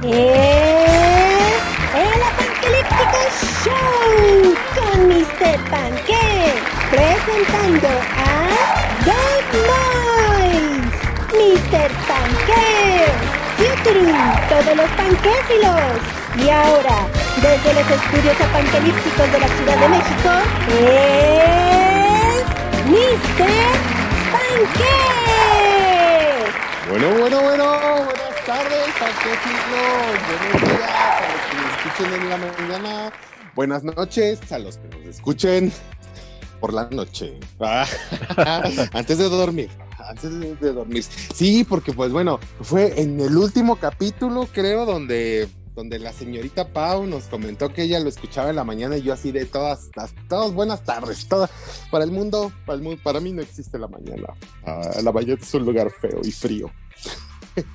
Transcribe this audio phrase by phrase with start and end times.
[0.00, 0.12] Es
[1.92, 3.18] el Apocalíptico
[3.64, 5.58] Show con Mr.
[5.70, 6.54] Panque
[6.88, 8.30] presentando a
[9.04, 10.86] Dog Noise,
[11.32, 11.90] Mr.
[12.06, 12.66] Panque,
[13.56, 14.14] Futuru,
[14.48, 15.98] todos los panquéfilos.
[16.36, 16.96] Y ahora,
[17.42, 20.30] desde los estudios apanquelípticos de la Ciudad de México,
[20.78, 22.44] es
[22.86, 23.50] Mr.
[24.30, 24.96] Panque.
[26.88, 27.64] Bueno, bueno, bueno,
[28.04, 28.94] buenas tardes,
[29.70, 33.12] buenos días a los que nos escuchen en la mañana,
[33.54, 35.70] buenas noches a los que nos escuchen
[36.58, 37.86] por la noche, Ah,
[38.94, 41.04] antes de dormir, antes de, dormir.
[41.34, 47.06] Sí, porque pues bueno, fue en el último capítulo, creo, donde, donde la señorita Pau
[47.06, 50.14] nos comentó que ella lo escuchaba en la mañana y yo así de todas, las-
[50.26, 51.50] todas buenas tardes, todas,
[51.90, 54.28] para el mundo, para, el mundo, para mí no existe la mañana.
[54.64, 56.70] Ah, la mañana es un lugar feo y frío.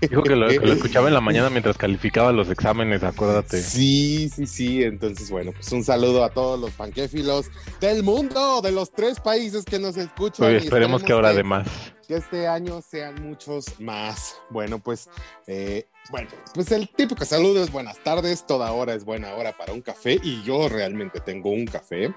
[0.01, 3.61] Dijo que lo, que lo escuchaba en la mañana mientras calificaba los exámenes, acuérdate.
[3.61, 4.83] Sí, sí, sí.
[4.83, 7.47] Entonces, bueno, pues un saludo a todos los panquéfilos
[7.79, 10.47] del mundo, de los tres países que nos escuchan.
[10.47, 11.67] Oye, y esperemos que ahora de más.
[12.07, 14.37] que este año sean muchos más.
[14.49, 15.09] Bueno, pues,
[15.47, 19.73] eh, bueno, pues el típico saludo es buenas tardes, toda hora es buena hora para
[19.73, 22.13] un café y yo realmente tengo un café.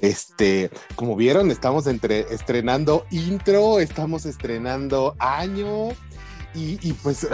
[0.00, 5.88] Este, como vieron, estamos entre, estrenando intro, estamos estrenando año
[6.56, 7.26] y, y pues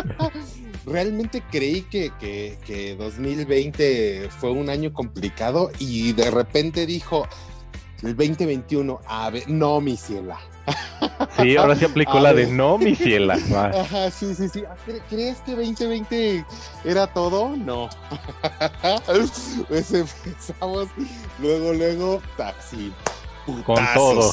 [0.86, 7.26] realmente creí que, que, que 2020 fue un año complicado y de repente dijo
[8.02, 10.38] el 2021, a ver, no, mi ciela.
[11.40, 12.46] Sí, ahora sí aplicó A la ver.
[12.48, 13.34] de no, mi ciela.
[13.74, 14.62] Ajá, sí, sí, sí.
[14.68, 16.44] Ah, ¿cre- ¿Crees que 2020
[16.84, 17.56] era todo?
[17.56, 17.88] No.
[19.68, 20.88] pues empezamos,
[21.40, 22.22] luego, luego.
[23.46, 23.94] Con putazos.
[23.94, 24.32] todo.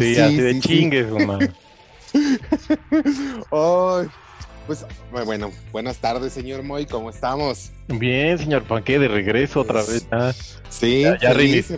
[0.00, 0.68] Sí, Sí, así de sí, sí.
[0.68, 1.54] chingues, man.
[3.52, 4.08] Ay,
[4.66, 4.84] pues
[5.24, 7.70] bueno, buenas tardes, señor Moy, ¿cómo estamos?
[7.88, 10.06] Bien, señor Panque, de regreso otra vez.
[10.10, 10.32] Ya,
[10.68, 11.70] Sí, ya, ya feliz,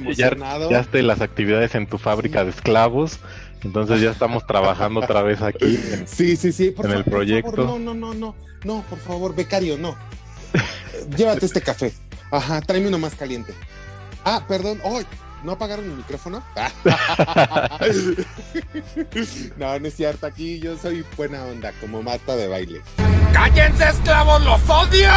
[1.02, 3.18] las actividades en tu fábrica de esclavos.
[3.62, 5.78] Entonces ya estamos trabajando otra vez aquí.
[5.92, 6.70] en- Sí, sí, sí.
[6.70, 7.50] Por en el fa- por proyecto.
[7.50, 8.34] favor, no, no, no, no.
[8.64, 9.96] No, por favor, becario, no.
[11.16, 11.92] Llévate este café.
[12.30, 13.52] Ajá, tráeme uno más caliente.
[14.24, 14.80] Ah, perdón.
[14.84, 15.04] ¡Ay!
[15.44, 16.42] ¿No apagaron el micrófono?
[19.56, 20.26] no, no es cierto.
[20.26, 22.82] Aquí yo soy buena onda, como mata de baile.
[23.32, 24.44] ¡Cállense, esclavos!
[24.44, 25.10] ¡Los odio!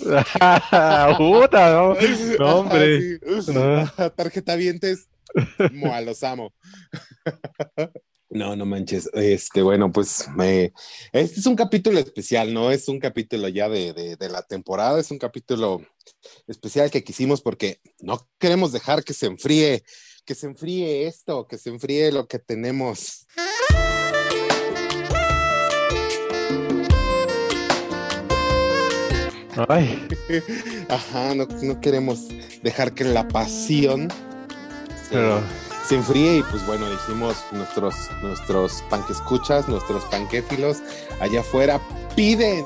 [1.18, 1.94] Puta, no,
[2.38, 3.18] no, hombre.
[3.42, 3.52] Sí.
[3.52, 3.86] No.
[4.10, 5.08] Tarjeta vientes.
[5.72, 6.52] Mua, los amo.
[8.32, 9.10] No, no manches.
[9.12, 10.72] Este, bueno, pues me...
[11.12, 15.00] este es un capítulo especial, no es un capítulo ya de, de- de la temporada,
[15.00, 15.80] es un capítulo
[16.46, 19.82] especial que quisimos porque no queremos dejar que se enfríe,
[20.24, 23.26] que se enfríe esto, que se enfríe lo que tenemos.
[29.68, 30.06] Ay,
[30.88, 32.28] Ajá, no, no queremos
[32.62, 35.42] dejar que la pasión se- pero
[35.86, 40.78] se enfríe y pues bueno, dijimos nuestros, nuestros panquescuchas, nuestros panquéfilos
[41.20, 41.80] allá afuera
[42.14, 42.64] piden,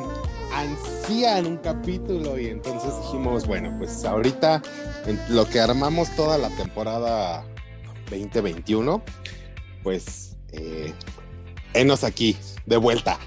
[0.52, 4.62] ansían un capítulo y entonces dijimos, bueno, pues ahorita
[5.06, 7.44] en lo que armamos toda la temporada
[8.10, 9.02] 2021,
[9.82, 10.92] pues eh,
[11.74, 12.36] enos aquí,
[12.66, 13.18] de vuelta.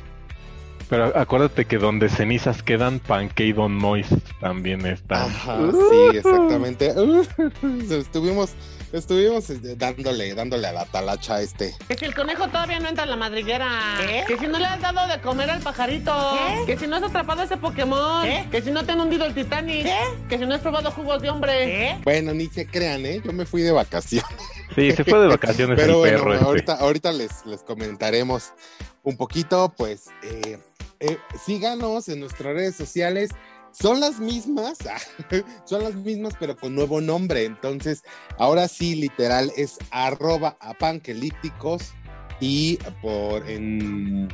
[0.89, 3.01] Pero acuérdate que donde cenizas quedan,
[3.37, 4.07] y Don Mois
[4.39, 5.29] también están.
[5.29, 6.93] Ajá, sí, exactamente.
[7.89, 8.51] estuvimos,
[8.91, 11.75] estuvimos este, dándole, dándole a la talacha a este.
[11.87, 13.69] Que si el conejo todavía no entra en la madriguera.
[13.99, 14.23] ¿Qué?
[14.27, 16.13] Que si no le has dado de comer al pajarito.
[16.33, 16.73] ¿Qué?
[16.73, 18.23] Que si no has atrapado ese Pokémon.
[18.23, 18.47] ¿Qué?
[18.51, 19.83] Que si no te han hundido el Titanic.
[19.83, 19.99] ¿Qué?
[20.29, 21.97] Que si no has probado jugos de hombre.
[22.03, 23.21] Bueno, ni se crean, ¿eh?
[23.23, 24.29] Yo me fui de vacaciones.
[24.75, 26.45] Sí, se fue de vacaciones Pero el bueno, perro este.
[26.45, 28.53] ahorita, ahorita les, les comentaremos
[29.01, 30.59] un poquito, pues eh,
[30.99, 33.31] eh, síganos en nuestras redes sociales.
[33.71, 34.77] Son las mismas,
[35.65, 37.45] son las mismas, pero con nuevo nombre.
[37.45, 38.03] Entonces,
[38.37, 41.93] ahora sí, literal, es arroba apanquelípticos
[42.39, 44.29] y por en,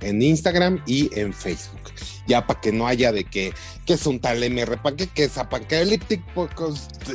[0.00, 1.92] en Instagram y en Facebook.
[2.26, 3.54] Ya para que no haya de que,
[3.86, 6.48] que es un tal MR Panque, que es apanquelíptico.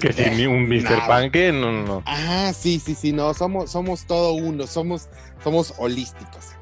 [0.02, 0.84] Que si un Mr.
[0.84, 1.08] Nada.
[1.08, 2.04] Panque, no, no, no.
[2.06, 5.10] Ah, sí, sí, sí, no, somos, somos todo uno, somos,
[5.44, 6.54] somos holísticos.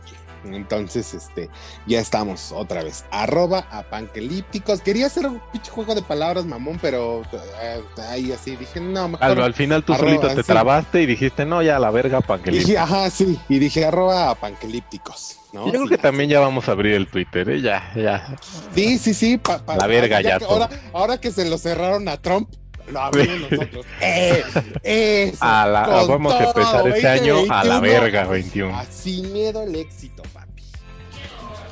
[0.45, 1.49] Entonces, este,
[1.85, 3.05] ya estamos otra vez.
[3.11, 4.81] Arroba apanquelípticos.
[4.81, 7.21] Quería hacer un pinche juego de palabras, mamón, pero
[7.61, 9.23] eh, ahí así dije, no, mejor.
[9.25, 10.47] Al, al final tú Arroba, solito te sí.
[10.51, 15.37] trabaste y dijiste, no, ya la verga, dije, ajá, sí, y dije arroba apanquelípticos.
[15.53, 15.65] ¿no?
[15.65, 17.61] Yo creo Sí, que también ya vamos a abrir el Twitter, ¿eh?
[17.61, 18.35] Ya, ya.
[18.73, 19.37] Sí, sí, sí.
[19.37, 22.49] pa- pa- La verga ya que ahora, ahora que se lo cerraron a Trump,
[22.91, 23.85] lo abrimos nosotros.
[24.01, 24.43] ¡Eh!
[24.83, 27.81] eso, A la, con vamos a empezar este año a la 2021.
[27.81, 28.77] verga, 21.
[28.77, 30.63] Ah, Sin miedo al éxito, papi.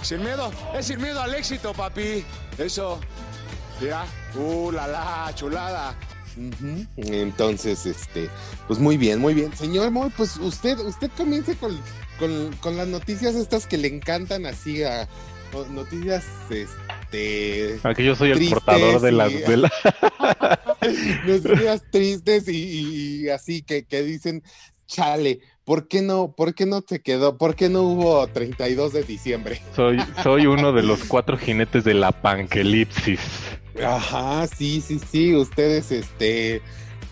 [0.01, 2.25] Sin miedo, es sin miedo al éxito, papi.
[2.57, 2.99] Eso.
[3.81, 4.05] Ya.
[4.35, 5.95] Uh, la la, chulada.
[6.97, 8.29] Entonces, este,
[8.67, 9.55] pues muy bien, muy bien.
[9.55, 11.77] Señor Moy, pues usted, usted comience con,
[12.17, 15.07] con, con las noticias estas que le encantan así a
[15.71, 16.67] noticias, este,
[17.83, 19.31] Aquí yo soy el portador de las...
[19.31, 19.69] y- De la...
[21.91, 24.43] tristes y, y- y así que, que dicen,
[24.87, 29.03] chale, ¿por qué no, por qué no te quedó, por qué no hubo 32 de
[29.03, 29.61] diciembre?
[29.75, 33.19] Soy, soy uno de los cuatro jinetes de la panquelipsis.
[33.83, 36.61] Ajá, sí, sí, sí, ustedes, este,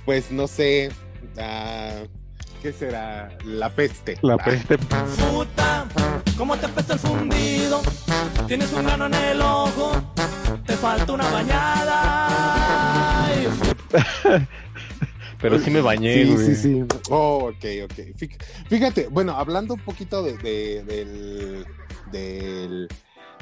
[0.06, 0.90] pues no sé,
[1.38, 2.04] ah,
[2.62, 3.30] ¿qué será?
[3.46, 4.18] La peste.
[4.22, 4.78] La peste.
[4.78, 5.88] Puta,
[6.38, 7.37] ¿cómo te apesta el fundido?
[8.48, 9.92] Tienes un grano en el ojo,
[10.66, 12.28] te falta una bañada.
[15.40, 16.46] Pero sí me bañé, Sí, güey.
[16.48, 16.84] sí, sí.
[17.10, 17.94] Oh, ok, ok.
[18.18, 18.36] Fí-
[18.70, 21.66] Fíjate, bueno, hablando un poquito de, de- del,
[22.12, 22.88] del,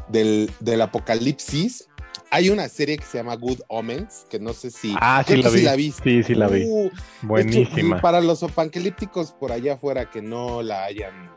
[0.09, 1.87] del, del apocalipsis,
[2.31, 4.93] hay una serie que se llama Good Omens, que no sé si...
[4.99, 5.61] Ah, sí la vi.
[5.61, 6.03] la viste.
[6.03, 6.65] Sí, sí la vi.
[6.67, 6.89] Uh,
[7.21, 7.95] Buenísima.
[7.95, 11.31] hecho, para los apanquelípticos por allá afuera que no la hayan...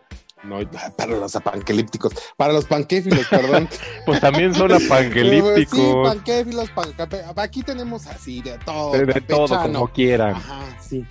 [0.44, 0.58] No,
[0.96, 3.68] para los apanquelípticos, para los panquéfilos, perdón.
[4.06, 6.08] Pues también son Sí, apanquelípticos.
[6.08, 6.94] panquéfilos, pan-
[7.36, 8.92] aquí tenemos así de todo.
[8.92, 10.34] de, de todo, como quieran.
[10.36, 11.04] Ajá, sí.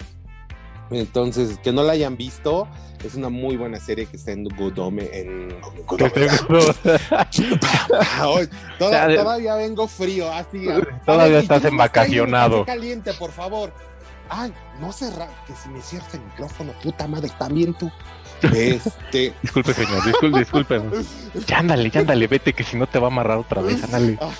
[0.89, 2.65] Entonces, que no la hayan visto,
[3.03, 5.09] es una muy buena serie que está en Good Omens.
[5.11, 5.49] En
[8.79, 10.65] toda- Ya, de- todavía vengo frío, así.
[11.05, 12.59] Todavía a ver, y estás envacacionado.
[12.65, 13.73] café caliente, por favor.
[14.29, 17.91] Ay, no cerrar, que si me cierra el micrófono, puta madre, también tú.
[18.41, 20.81] Este, Disculpe, señor, disculpe, disculpe.
[21.47, 24.17] Ya ándale, ya ándale, vete, que si no te va a amarrar otra vez, ándale.
[24.21, 24.33] Ajá,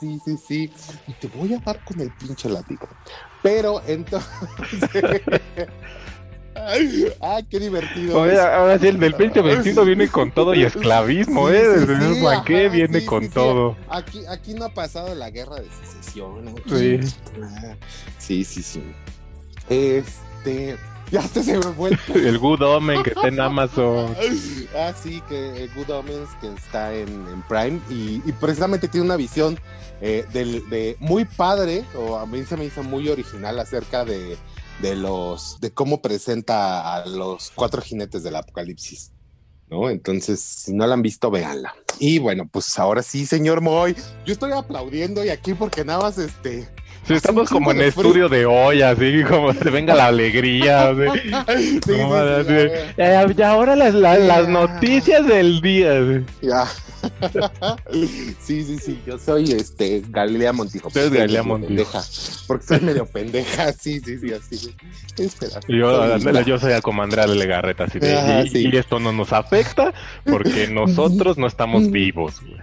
[0.00, 0.72] sí, sí, sí.
[1.06, 2.88] Y te voy a dar con el pinche látigo.
[3.42, 4.28] Pero entonces.
[6.56, 8.20] Ay, ay, qué divertido.
[8.20, 11.68] Oye, ahora sí, el del 2021 viene con todo y esclavismo, Sí, ¿eh?
[11.68, 12.42] Desde sí, ajá,
[12.72, 13.76] viene con todo.
[13.90, 16.48] Aquí, aquí no ha pasado la guerra de secesión.
[16.48, 16.62] aquí-
[17.00, 17.14] Sí.
[17.42, 17.74] Ah,
[18.18, 18.82] sí, sí, sí.
[19.68, 20.76] Este.
[21.10, 24.14] Ya hasta se me fue el El Good Omen que está en Amazon.
[24.76, 29.06] Ah, sí, que eh, Good Omens que está en, en Prime y, y precisamente tiene
[29.06, 29.56] una visión
[30.00, 34.36] eh, del, de muy padre, o a mí se me hizo muy original acerca de,
[34.82, 39.12] de los de cómo presenta a los cuatro jinetes del apocalipsis.
[39.70, 39.88] ¿No?
[39.88, 41.74] Entonces, si no la han visto, véanla.
[41.98, 43.96] Y bueno, pues ahora sí, señor Moy,
[44.26, 46.68] yo estoy aplaudiendo y aquí porque nada más este.
[47.06, 50.92] Sí, estamos como en estudio de hoy, así como se venga la alegría.
[51.84, 52.92] Sí, No, sí, así.
[52.96, 55.92] Ya, ya, ahora las, las, noticias del día.
[56.00, 56.46] sí.
[56.46, 56.66] Ya.
[58.40, 59.00] sí, sí, sí.
[59.06, 60.88] Yo soy este Galilea Montijo.
[60.90, 61.68] Tú eres Galilea Montijo.
[61.68, 62.02] Pendeja,
[62.46, 63.72] porque soy medio pendeja.
[63.72, 64.74] Sí, sí, sí, así.
[65.18, 65.60] Espera.
[65.68, 68.68] Yo, Soy yo soy de Legarreta, así de, Ah, y, sí.
[68.72, 69.92] y esto no nos afecta
[70.24, 72.40] porque nosotros no estamos vivos.
[72.40, 72.54] güey.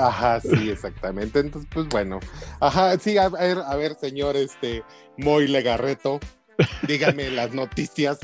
[0.00, 1.40] Ajá, sí, exactamente.
[1.40, 2.20] Entonces, pues bueno.
[2.60, 4.82] Ajá, sí, a ver, a ver, señor, este,
[5.16, 6.20] Moy Legarreto.
[6.86, 8.18] Dígame las noticias.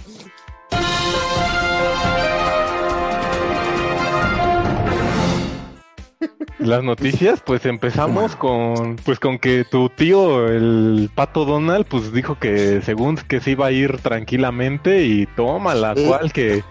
[6.59, 12.39] Las noticias, pues empezamos con, pues con que tu tío, el pato Donald, pues dijo
[12.39, 16.07] que según que se iba a ir tranquilamente y toma la Eh.
[16.07, 16.63] cual que,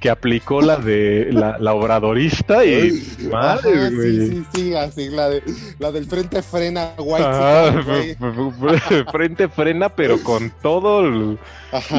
[0.00, 3.02] que aplicó la de la, la obradorista y
[3.32, 4.16] madre, Ajá, güey.
[4.16, 5.42] sí, sí, sí, así, la, de,
[5.78, 7.24] la del frente frena, white.
[7.26, 8.16] Ah, güey.
[9.12, 11.38] frente frena, pero con todo el-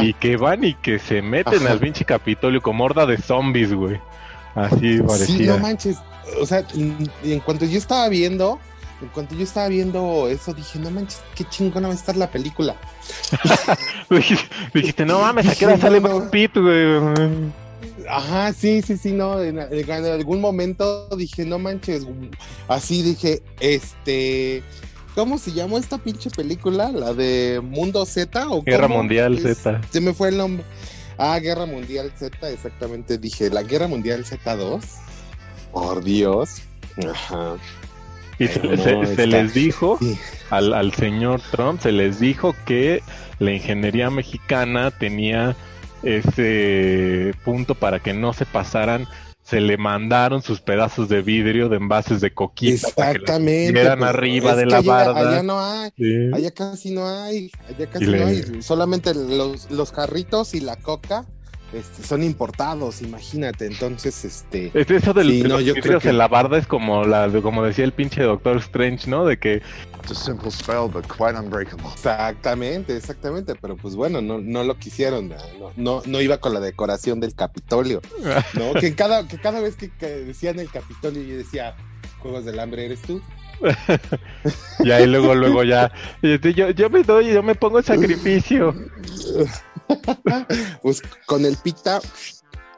[0.01, 1.71] y que van y que se meten Ajá.
[1.73, 3.99] al pinche Capitolio como horda de zombies, güey.
[4.55, 5.53] Así Sí, parecía.
[5.53, 5.97] no manches.
[6.41, 8.59] O sea, en, en cuanto yo estaba viendo,
[9.01, 12.29] en cuanto yo estaba viendo eso, dije, no manches, qué chingona va a estar la
[12.31, 12.75] película.
[14.73, 16.19] Dijiste, no mames, ¿a qué hora sale no, no.
[16.19, 16.99] Brad Pitt, güey?
[18.09, 19.41] Ajá, sí, sí, sí, no.
[19.41, 22.05] En, en algún momento dije, no manches.
[22.67, 24.63] Así dije, este.
[25.15, 26.91] ¿Cómo se llamó esta pinche película?
[26.91, 28.47] ¿La de Mundo Z?
[28.49, 28.99] ¿o Guerra cómo?
[28.99, 29.81] Mundial Es- Z.
[29.91, 30.63] Se me fue el nombre.
[31.17, 33.17] Ah, Guerra Mundial Z, exactamente.
[33.17, 34.81] Dije, la Guerra Mundial Z2.
[35.73, 36.61] Por Dios.
[37.05, 37.57] Ajá.
[38.37, 40.17] Y se, Pero no, se- se está- les dijo Sí.
[40.49, 43.03] al, al señor Trump, se les dijo que
[43.39, 45.57] la ingeniería mexicana tenía
[46.03, 49.07] ese punto para que no se pasaran.
[49.41, 53.71] Se le mandaron sus pedazos de vidrio de envases de coquita Exactamente.
[53.71, 55.19] pusieran pues, arriba de la allá- barda.
[55.31, 55.89] Allá no hay.
[55.97, 56.29] Sí.
[56.33, 58.61] Allá casi no hay, allá casi le- no hay.
[58.61, 61.25] Solamente los, los carritos y la coca
[61.73, 63.65] este, son importados, imagínate.
[63.65, 64.71] Entonces, este.
[64.73, 67.03] Es eso del, Sí, de no, los yo creo que- en la barda es como
[67.05, 69.25] la de- como decía el pinche Doctor Strange, ¿no?
[69.25, 69.61] De que
[70.01, 71.85] It's a simple spell, but quite unbreakable.
[71.93, 73.53] Exactamente, exactamente.
[73.55, 75.29] Pero pues bueno, no, no lo quisieron.
[75.29, 75.35] No,
[75.75, 78.01] no, no iba con la decoración del Capitolio.
[78.53, 78.73] ¿no?
[78.79, 81.75] que, cada, que cada vez que, que decían el Capitolio, yo decía,
[82.19, 83.21] Juegos del Hambre, ¿eres tú?
[84.79, 88.73] y ahí luego, luego ya, este, yo, yo me doy, yo me pongo en sacrificio.
[90.81, 91.99] Pues con el pita,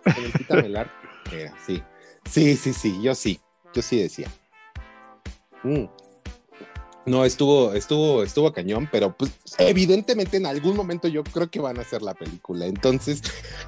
[0.04, 0.92] con el pita melar,
[1.32, 1.82] era, sí.
[2.30, 3.40] Sí, sí, sí, yo sí,
[3.74, 4.28] yo sí decía.
[5.64, 5.86] Mm.
[7.08, 11.80] No, estuvo, estuvo, estuvo cañón, pero pues evidentemente en algún momento yo creo que van
[11.80, 12.68] a hacer la película.
[12.68, 13.22] Entonces,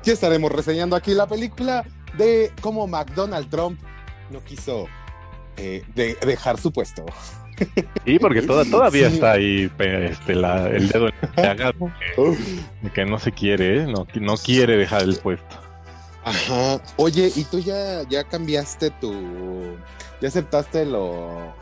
[0.04, 1.84] ya estaremos reseñando aquí la película
[2.18, 3.80] de cómo McDonald Trump
[4.30, 4.88] no quiso
[5.58, 7.06] eh, de- dejar su puesto.
[8.06, 9.16] Sí, porque toda, todavía Sí.
[9.16, 11.74] está ahí este, la- el dedo en la llaga
[12.94, 13.88] que no se quiere, ¿eh?
[13.88, 15.56] no, no quiere dejar el puesto.
[16.26, 16.82] Ajá.
[16.98, 19.14] Oye, ¿y tú ya, ya cambiaste tu.
[20.22, 21.54] ya aceptaste lo-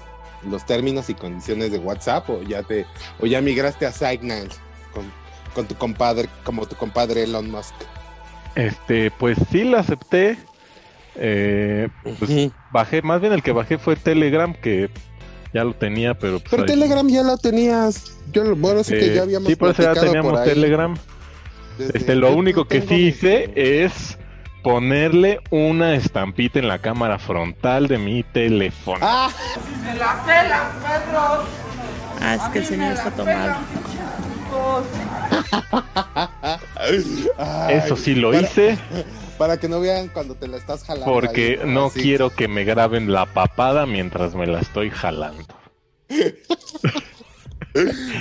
[0.49, 2.85] los términos y condiciones de WhatsApp o ya te.
[3.19, 4.49] o ya migraste a Signal
[4.93, 5.03] con,
[5.53, 7.73] con tu compadre, como tu compadre Elon Musk?
[8.55, 10.37] Este, pues sí la acepté.
[11.15, 14.89] Eh, pues bajé, más bien el que bajé fue Telegram, que
[15.53, 18.13] ya lo tenía, pero pues Pero ahí- Telegram ya lo tenías.
[18.31, 20.95] Yo lo bueno sí que eh, ya habíamos sí, por eso ya teníamos por Telegram.
[21.77, 24.17] desde- Este, lo único que sí mi- hice es
[24.63, 28.99] ponerle una estampita en la cámara frontal de mi teléfono.
[29.01, 29.29] ¡Ah!
[32.21, 33.55] Ah, es que el señor está tomado.
[36.75, 38.77] Ay, Eso sí lo para- hice
[39.41, 41.11] Para que no vean cuando te la estás jalando.
[41.11, 41.99] porque ahí, no así.
[41.99, 45.47] quiero que me graben la papada mientras me la estoy jalando.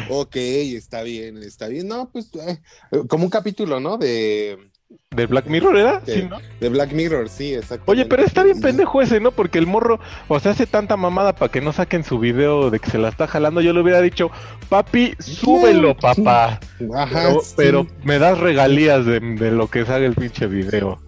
[0.09, 1.89] Ok, está bien, está bien.
[1.89, 2.61] No, pues eh,
[3.09, 3.99] como un capítulo, ¿no?
[3.99, 4.71] De,
[5.11, 6.00] ¿De Black Mirror era?
[6.00, 6.39] de, Sí, ¿no?
[6.61, 7.91] de Black Mirror, sí, exacto.
[7.91, 9.33] Oye, pero está bien pendejo ese, ¿no?
[9.33, 9.99] Porque el morro,
[10.29, 13.09] o sea, hace tanta mamada para que no saquen su video de que se la
[13.09, 13.61] está jalando.
[13.61, 14.31] Yo le hubiera dicho,
[14.69, 16.61] papi, súbelo, papá.
[16.95, 17.55] Ajá, Pero, sí.
[17.57, 21.00] pero me das regalías de, de lo que salga el pinche video.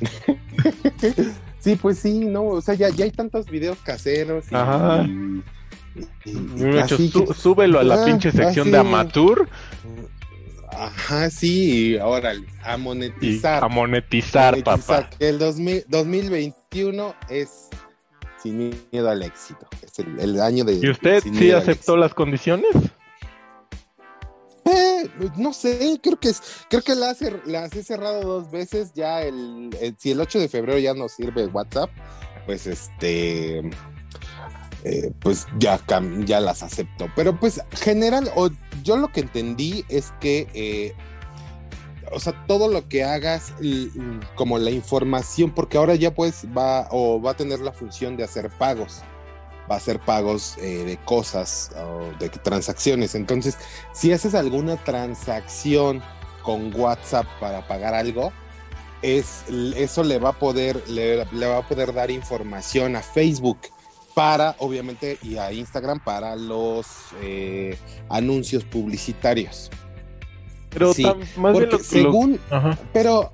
[1.60, 4.46] Sí, pues sí, no, o sea, ya, ya hay tantos videos caseros.
[4.50, 5.02] Y, Ajá.
[5.06, 5.42] y-
[6.24, 8.70] y- y Me hubiera dicho, así "Sú- que- súbelo a la Ah, pinche sección así.
[8.70, 9.46] de amateur
[10.72, 12.32] Ajá, sí, y ahora
[12.64, 13.62] a monetizar.
[13.62, 15.10] a monetizar, monetizar, papá.
[15.18, 17.68] Que el 2000 2021 es
[18.42, 19.66] sin miedo al éxito.
[19.82, 20.80] Es el, el año de.
[20.82, 22.70] ¿Y usted sí aceptó las condiciones?
[25.36, 26.32] No sé, creo que
[26.68, 28.92] creo que las, he- cerrado dos veces.
[28.94, 31.90] Ya el, si el 8 de febrero ya no sirve WhatsApp,
[32.46, 33.58] pues este,
[34.84, 35.80] eh, pues ya,
[36.24, 37.10] ya las acepto.
[37.16, 38.50] Pero pues general, o
[38.82, 40.94] yo lo que entendí es que, eh,
[42.12, 43.52] o sea, todo lo que hagas,
[44.34, 48.24] como la información, porque ahora ya pues va o va a tener la función de
[48.24, 49.02] hacer pagos.
[49.70, 53.14] Va a hacer pagos eh, de cosas o de transacciones.
[53.14, 53.56] Entonces,
[53.92, 56.02] si haces alguna transacción
[56.42, 58.32] con WhatsApp para pagar algo,
[59.02, 59.44] es,
[59.76, 63.58] eso le va a poder, le, le va a poder dar información a Facebook
[64.14, 66.86] para, obviamente, y a Instagram para los
[67.22, 69.70] eh, anuncios publicitarios.
[70.68, 72.40] Pero Sí, tam- más bien Porque lo, lo- según,
[72.92, 73.32] pero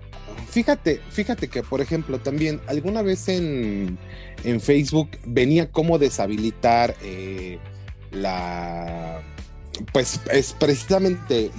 [0.49, 3.99] fíjate, fíjate que, por ejemplo, también alguna vez en,
[4.45, 7.59] en Facebook venía cómo deshabilitar eh,
[8.11, 9.23] la.
[9.93, 11.51] Pues es precisamente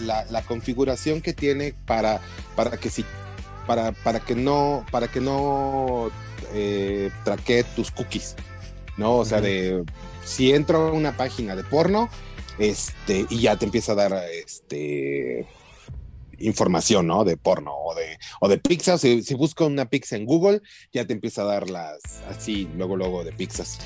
[0.00, 2.22] la, la configuración que tiene para,
[2.54, 3.04] para que si
[3.66, 6.10] para, para que no para que no
[6.54, 8.34] eh, traquee tus cookies,
[8.96, 9.16] ¿no?
[9.16, 9.84] O sea, de
[10.24, 12.08] si entro a una página de porno,
[12.58, 15.46] este, y ya te empieza a dar este
[16.38, 17.24] información, ¿no?
[17.24, 19.00] De porno o de, o de pizzas.
[19.00, 20.60] Si, si busco una pizza en Google,
[20.92, 23.78] ya te empieza a dar las así, luego, luego de pizzas.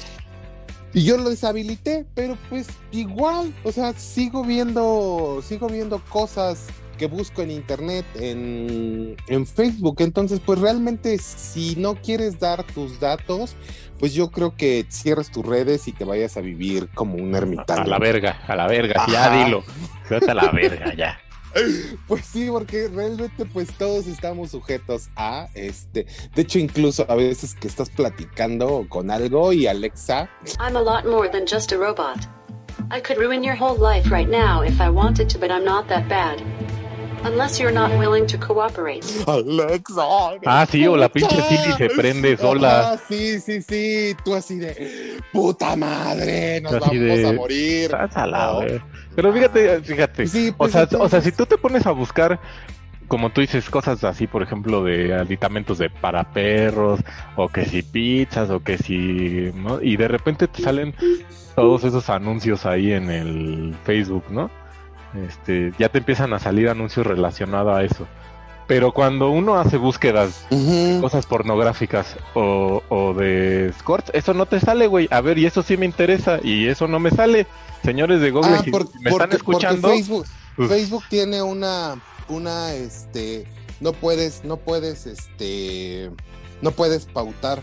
[0.92, 6.66] Y yo lo deshabilité, pero pues igual, o sea, sigo viendo, sigo viendo cosas
[6.98, 9.96] que busco en internet, en, en Facebook.
[10.00, 13.54] Entonces, pues realmente si no quieres dar tus datos,
[13.98, 17.82] pues yo creo que cierres tus redes y te vayas a vivir como un ermitaño.
[17.82, 19.44] A la verga, a la verga, ya Ajá.
[19.44, 19.62] dilo.
[20.10, 21.18] Vete a la verga, ya.
[22.06, 26.06] Pues sí, porque realmente pues todos estamos sujetos a este.
[26.34, 30.28] De hecho, incluso a veces que estás platicando con algo y Alexa,
[30.58, 32.18] I'm a lot more than just a robot.
[32.90, 35.88] I could ruin your whole life right now if I wanted to, but I'm not
[35.88, 36.42] that bad.
[37.22, 39.04] Unless you're not willing to cooperate.
[39.26, 40.02] Alexa.
[40.46, 42.92] Ah, sí, o la pinche Siri se prende sola.
[42.92, 44.16] Ah, sí, sí, sí.
[44.24, 47.84] Tú así de puta madre, nos Así vamos de- a morir.
[47.84, 48.60] Estás a la ¿no?
[49.14, 50.26] Pero fíjate, fíjate.
[50.26, 52.40] Sí, O pues, sea, o sea, entonces- si tú te pones a buscar,
[53.06, 57.00] como tú dices, cosas así, por ejemplo, de aditamentos de para perros,
[57.36, 59.82] o que si pizzas, o que si, ¿no?
[59.82, 60.94] Y de repente te salen
[61.54, 64.50] todos esos anuncios ahí en el Facebook, ¿no?
[65.14, 68.06] Este, ya te empiezan a salir anuncios relacionados a eso.
[68.66, 71.00] Pero cuando uno hace búsquedas Ujú.
[71.00, 75.08] cosas pornográficas o, o de escorts, eso no te sale, güey.
[75.10, 77.48] A ver, y eso sí me interesa y eso no me sale.
[77.82, 83.44] Señores de Google, Ah, si me están escuchando, Facebook, pues- Facebook tiene una, una, este,
[83.80, 86.12] no puedes, no puedes, este,
[86.62, 87.62] no puedes pautar,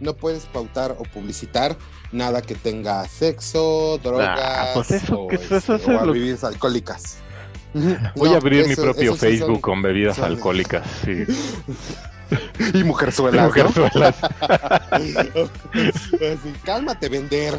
[0.00, 1.76] no puedes pautar o publicitar
[2.12, 6.04] nada que tenga sexo, drogas Ah, pues eso, o, que eso- eso este, es o
[6.06, 7.18] lo- bebidas alcohólicas.
[7.74, 10.86] voy No, a abrir mi eso- propio esos sí son- Facebook con bebidas son- alcohólicas.
[11.04, 11.24] Sí.
[12.74, 13.48] y mujerzuelas, ¿no?
[13.48, 14.16] Mujerzuelas.
[14.90, 17.54] Así, cálmate, vender.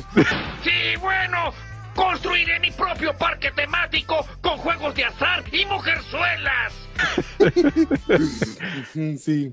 [0.64, 1.54] Sí, bueno.
[1.96, 6.74] Construiré mi propio parque temático con juegos de azar y mujerzuelas.
[9.20, 9.52] Sí.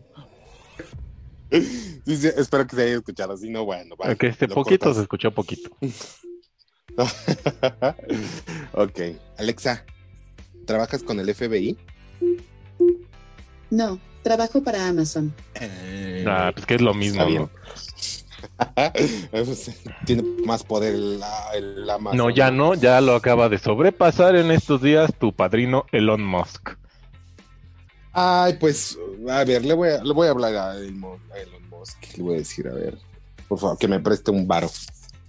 [2.07, 3.97] Sí, sí, espero que se haya escuchado, si no, bueno.
[3.97, 4.97] vale, que este poquito cortas.
[4.97, 5.71] se escuchó poquito.
[8.73, 9.01] ok,
[9.39, 9.85] Alexa,
[10.67, 11.79] ¿trabajas con el FBI?
[13.71, 15.35] No, trabajo para Amazon.
[16.27, 17.43] Ah, pues que es lo mismo, Está bien.
[17.43, 17.51] ¿no?
[19.31, 19.71] Pues,
[20.05, 21.21] Tiene más poder el,
[21.55, 22.19] el Amazon.
[22.19, 26.73] No, ya no, ya lo acaba de sobrepasar en estos días tu padrino Elon Musk.
[28.15, 28.97] Ay, pues,
[29.29, 32.17] a ver, le voy a, le voy a hablar a Elon, a Elon Musk.
[32.17, 32.97] Le voy a decir, a ver,
[33.49, 34.71] por favor, que me preste un varo.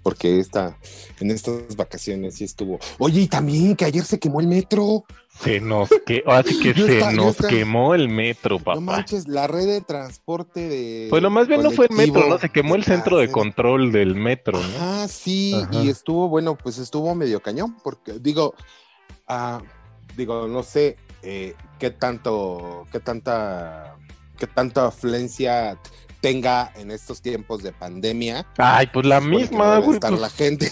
[0.03, 0.77] Porque esta,
[1.19, 2.77] en estas vacaciones sí estuvo.
[2.99, 5.03] Oye, y también que ayer se quemó el metro.
[5.43, 8.79] Se nos que, así que se está- nos está- quemó el metro, No papá.
[8.79, 11.07] manches, la red de transporte de.
[11.09, 12.37] Pues lo más bien no fue el metro, ¿no?
[12.37, 14.67] Se quemó el de centro de control del metro, ¿no?
[14.79, 15.73] Ah, sí, Ajá.
[15.73, 18.53] y estuvo, bueno, pues estuvo medio cañón, porque digo,
[19.27, 19.59] ah,
[20.15, 23.95] digo, no sé eh, qué tanto, qué tanta,
[24.37, 25.77] qué tanta afluencia
[26.21, 28.47] tenga en estos tiempos de pandemia.
[28.57, 29.95] Ay, pues la misma, güey.
[29.95, 30.71] estar pues, la gente.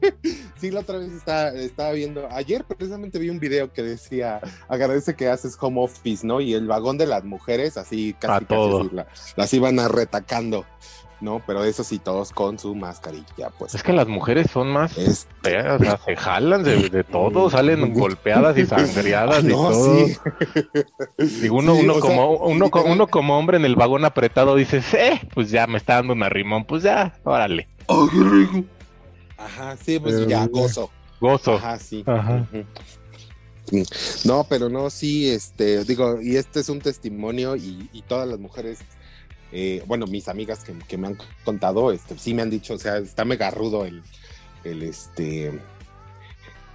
[0.58, 5.14] sí, la otra vez estaba, estaba viendo, ayer precisamente vi un video que decía, agradece
[5.14, 6.40] que haces home office, ¿no?
[6.40, 10.64] Y el vagón de las mujeres, así casi, A casi la- las iban a retacando,
[11.20, 11.40] ¿no?
[11.46, 13.74] Pero eso sí, todos con su mascarilla, pues.
[13.74, 17.48] Es que las mujeres son más Es- feas, o sea, se jalan de, de todo,
[17.50, 20.06] salen golpeadas y sangriadas Ah, y no, todo.
[20.06, 20.16] sí.
[21.42, 24.04] Digo, uno, Sí, uno, sea, como, uno, co- literal- uno como hombre en el vagón
[24.04, 27.68] apretado dice, eh, pues ya me está dando un arrimón, pues ya, órale,
[29.38, 30.90] Ajá, sí, pues Pero- ya, gozo.
[31.20, 31.54] gozo.
[31.54, 32.02] Ajá, sí.
[32.06, 32.46] Ajá.
[34.24, 38.38] No, pero no, sí, este, digo, y este es un testimonio y, y todas las
[38.38, 38.78] mujeres,
[39.58, 42.98] eh, bueno, mis amigas que, me han contado, este, sí me han dicho, o sea,
[42.98, 44.02] está mega rudo el,
[44.64, 45.58] el, este,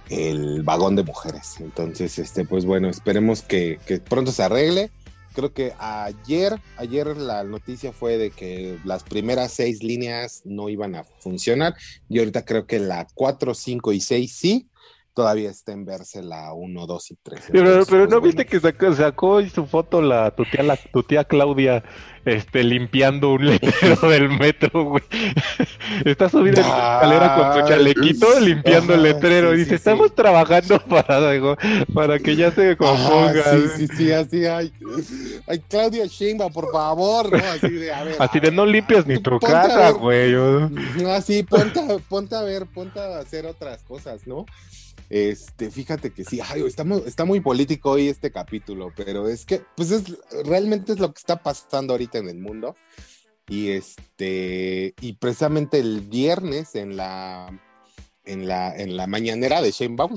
[0.08, 1.60] el vagón de mujeres.
[1.60, 4.90] Entonces, este, pues bueno, esperemos que, que pronto se arregle.
[5.32, 10.96] Creo que ayer, ayer la noticia fue de que las primeras seis líneas no iban
[10.96, 11.76] a funcionar
[12.08, 14.68] y ahorita creo que la 4, 5 y 6 sí.
[15.14, 17.40] Todavía está en verse la 1, 2 y 3.
[17.52, 21.24] Pero, pero no viste que sacó, sacó su foto la tu tía, la, tu tía
[21.24, 21.84] Claudia
[22.24, 25.02] este, limpiando un letrero del metro, güey.
[26.06, 29.50] Está subida en la escalera con su chalequito limpiando el letrero.
[29.50, 31.56] sí, y dice, sí, estamos trabajando para, digo,
[31.92, 33.42] para que ya se componga.
[33.44, 34.72] sí, sí, sí, así, ay,
[35.46, 37.38] ay, Claudia Sheinbaum, por favor, ¿no?
[37.50, 38.16] Así de, a ver.
[38.18, 40.32] Así de no limpias ni tu casa, güey.
[40.32, 40.70] yo-
[41.10, 44.46] Así, ponte ponte a ver, ponte a hacer otras cosas, ¿no?
[45.10, 49.90] Este, fíjate que sí, estamos, está muy político hoy este capítulo, pero es que, pues
[49.90, 50.04] es,
[50.44, 52.76] realmente es lo que está pasando ahorita en el mundo.
[53.48, 57.60] Y este, y precisamente el viernes en la,
[58.24, 60.14] en la, en la mañanera de Sheinbaum,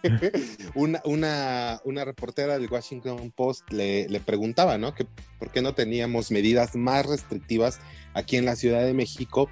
[0.74, 4.94] una, una, una reportera del Washington Post le, le preguntaba, ¿no?
[4.94, 5.06] Que
[5.38, 7.80] por qué no teníamos medidas más restrictivas
[8.14, 9.50] aquí en la Ciudad de México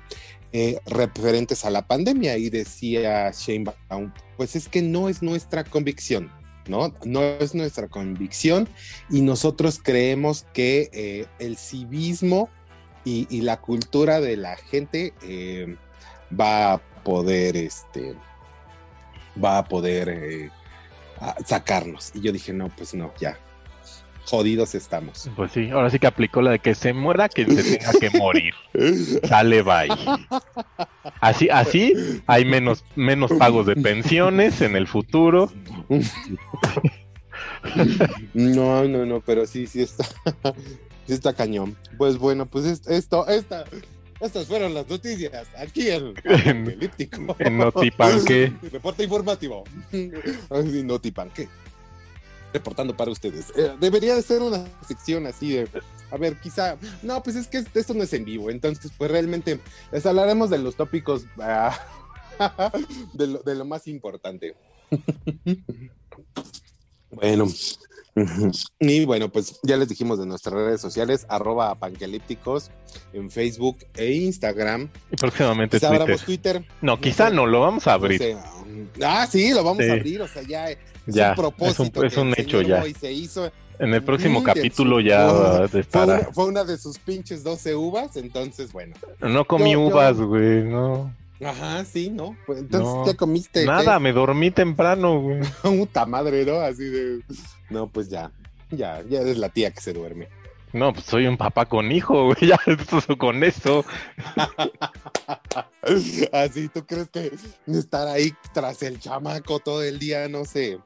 [0.53, 6.33] eh, referentes a la pandemia y decía Sheinbaum, pues es que no es nuestra convicción,
[6.67, 6.95] ¿no?
[7.05, 8.71] No es nuestra convicción
[9.11, 12.49] y nosotros creemos que eh, el civismo
[13.05, 15.77] y, la cultura de la gente eh,
[16.33, 18.15] va a poder, este,
[19.45, 20.51] va a poder eh,
[21.45, 22.11] sacarnos.
[22.15, 23.39] Y yo dije, no, pues no, ya,
[24.31, 25.29] jodidos estamos.
[25.37, 28.11] Pues sí, ahora sí que aplicó la de que se muera, que se tenga que
[28.19, 28.55] morir.
[29.29, 29.89] Sale, bye.
[31.21, 31.93] Así, así
[32.27, 35.53] hay menos, menos pagos de pensiones en el futuro.
[38.35, 40.05] No, no, no, pero sí, sí está,
[41.07, 41.77] sí está cañón.
[41.99, 43.65] Pues bueno, pues es- esto, esta,
[44.21, 47.37] estas fueron las noticias aquí en En- Apocalíptico.
[47.39, 48.53] en Notipanque.
[48.73, 49.65] Reporte informativo.
[49.93, 51.49] Ay, Notipanque.
[52.53, 53.47] Reportando para ustedes.
[53.57, 55.69] Eh, debería de ser una sección así de,
[56.11, 59.61] a ver, quizá, no, pues es que esto no es en vivo, entonces pues realmente
[59.93, 61.79] les hablaremos de los tópicos, ah,
[63.13, 64.55] de, lo, de lo más importante.
[67.13, 67.47] Bueno.
[68.79, 72.71] Y bueno, pues ya les dijimos de nuestras redes sociales, arroba panquelípticos
[73.13, 74.89] en Facebook e Instagram.
[75.11, 76.03] Y próximamente Quizá Twitter.
[76.03, 76.65] abramos Twitter.
[76.83, 78.19] No, quizá no, lo vamos a no abrir.
[78.19, 78.37] sé.
[79.03, 79.91] Ah, sí, lo vamos Sí.
[79.91, 80.67] a abrir, o sea, ya
[81.07, 82.05] es Ya, un propósito.
[82.05, 82.81] es un- es un hecho ya.
[82.81, 83.51] Moy se hizo.
[83.79, 85.29] En el próximo capítulo ya
[85.65, 88.95] a Fue una, fue una de sus pinches 12 uvas, entonces, bueno.
[89.21, 91.15] No comí Yo- uvas, güey, no.
[91.43, 92.37] Ajá, sí, ¿no?
[92.45, 93.05] Pues, entonces, No.
[93.07, 93.65] ¿qué comiste?
[93.65, 95.41] Nada, me dormí temprano, güey.
[95.41, 95.49] ¿Qué?
[95.87, 96.61] Puta madre, ¿no?
[96.61, 97.21] Así de...
[97.71, 98.31] No, pues ya,
[98.71, 100.29] ya, ya eres la tía que se duerme.
[100.73, 102.61] No, pues soy un papá con hijo, güey, ya
[103.19, 103.85] con eso.
[106.33, 107.33] Así, ¿tú crees que
[107.67, 110.79] estar ahí tras el chamaco todo el día, no sé,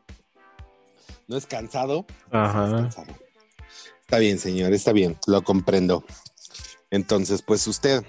[1.28, 2.06] no es cansado?
[2.30, 2.66] Ajá.
[2.66, 3.14] Es cansado.
[4.00, 6.04] Está bien, señor, está bien, lo comprendo.
[6.90, 8.04] Entonces, pues usted,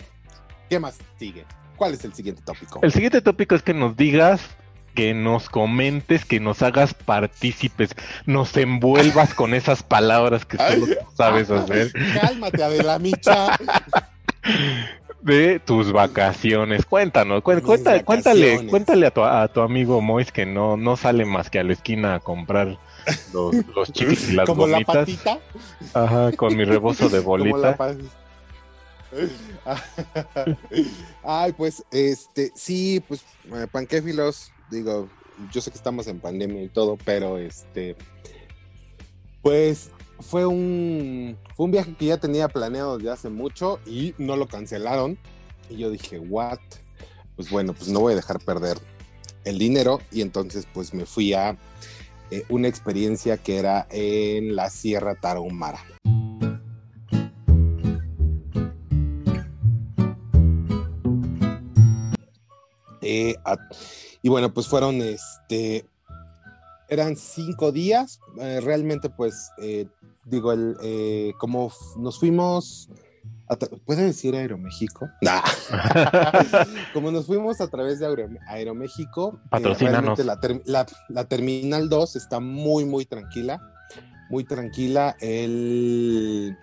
[0.69, 1.45] ¿qué más sigue?
[1.77, 2.79] ¿Cuál es el siguiente tópico?
[2.83, 4.41] El siguiente tópico es que nos digas,
[4.95, 7.91] que nos comentes, que nos hagas partícipes,
[8.25, 13.57] nos envuelvas con esas palabras que solo tú sabes hacer Cálmate, Adela Micha.
[15.21, 16.85] de tus vacaciones.
[16.85, 18.69] Cuéntanos, cuéntale, vacaciones.
[18.69, 21.73] cuéntale a tu, a tu amigo Mois que no, no sale más que a la
[21.73, 22.77] esquina a comprar
[23.33, 24.95] los, los y las Como la gomitas.
[24.95, 25.39] patita.
[25.93, 27.77] Ajá, con mi rebozo de la bolita.
[31.23, 35.09] Ay, pues, este, sí, pues, eh, panquéfilos, digo,
[35.51, 37.95] yo sé que estamos en pandemia y todo, pero este,
[39.41, 44.37] pues, fue un, fue un viaje que ya tenía planeado desde hace mucho y no
[44.37, 45.17] lo cancelaron.
[45.69, 46.59] Y yo dije, what?
[47.35, 48.77] Pues bueno, pues no voy a dejar perder
[49.43, 51.57] el dinero y entonces pues me fui a
[52.31, 55.79] eh, una experiencia que era en la Sierra Tarahumara.
[63.07, 63.35] Eh,
[64.25, 65.85] y bueno, pues fueron, este,
[66.89, 68.19] eran cinco días.
[68.41, 69.85] eh, realmente, pues, eh,
[70.25, 72.89] digo, el, eh, como nos fuimos,
[73.85, 75.07] ¿puede decir Aeroméxico?
[75.21, 75.41] Nah.
[76.93, 79.59] como nos fuimos a través de Aero- Aeroméxico, eh,
[79.91, 83.61] realmente la, ter- la- la Terminal 2 está muy, muy tranquila,
[84.31, 85.15] muy tranquila.
[85.19, 86.57] El,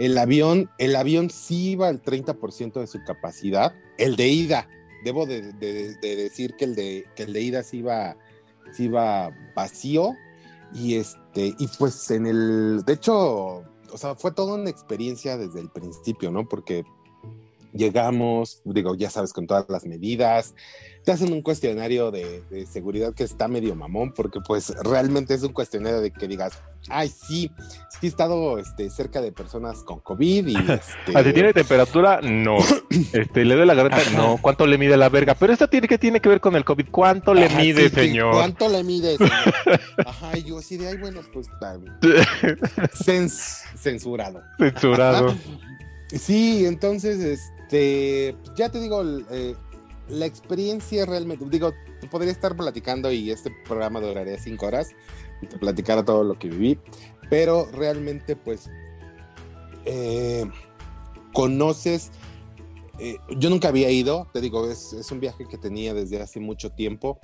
[0.00, 3.72] el avión, el avión sí iba al 30% de su capacidad.
[3.98, 4.66] El de ida,
[5.04, 8.16] debo de, de- de decir que el de, que el de ida sí iba,
[8.78, 10.14] iba vacío.
[10.74, 15.60] Y este, y pues en el, de hecho, o sea, fue toda una experiencia desde
[15.60, 16.48] el principio, ¿no?
[16.48, 16.84] Porque
[17.72, 20.54] llegamos, digo, ya sabes, con todas las medidas,
[21.04, 25.42] te hacen un cuestionario de, de seguridad que está medio mamón, porque pues realmente es
[25.42, 26.52] un cuestionario de que digas,
[26.88, 27.50] ay, sí,
[27.90, 32.20] sí he estado este, cerca de personas con COVID y este, Ah, si tiene temperatura,
[32.22, 32.56] no.
[33.12, 34.16] Este, le doy la garganta, Ajá.
[34.16, 34.38] no.
[34.40, 35.34] ¿Cuánto le mide la verga?
[35.34, 36.86] Pero esto tiene que tiene que ver con el COVID.
[36.90, 38.34] ¿Cuánto le Ajá, mide, sí, señor?
[38.34, 39.32] ¿Cuánto le mide, señor?
[40.06, 41.48] Ajá, y yo así de, ay, bueno, pues.
[43.04, 44.42] Cens- censurado.
[44.58, 45.34] Censurado.
[46.14, 47.40] Sí, entonces,
[47.72, 49.54] este, ya te digo, eh,
[50.08, 51.72] la experiencia realmente, digo,
[52.10, 54.90] podría estar platicando y este programa duraría cinco horas
[55.40, 56.78] y te platicara todo lo que viví,
[57.30, 58.68] pero realmente, pues,
[59.86, 60.44] eh,
[61.32, 62.10] conoces,
[62.98, 66.40] eh, yo nunca había ido, te digo, es, es un viaje que tenía desde hace
[66.40, 67.20] mucho tiempo,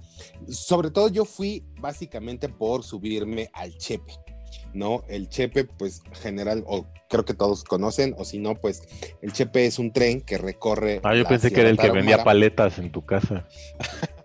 [0.49, 4.28] sobre todo yo fui básicamente por subirme al Chepe.
[4.75, 5.03] ¿No?
[5.09, 8.83] El Chepe, pues general, o creo que todos conocen, o si no, pues
[9.23, 11.01] el Chepe es un tren que recorre.
[11.05, 13.47] Ah, yo pensé que era el que vendía paletas en tu casa.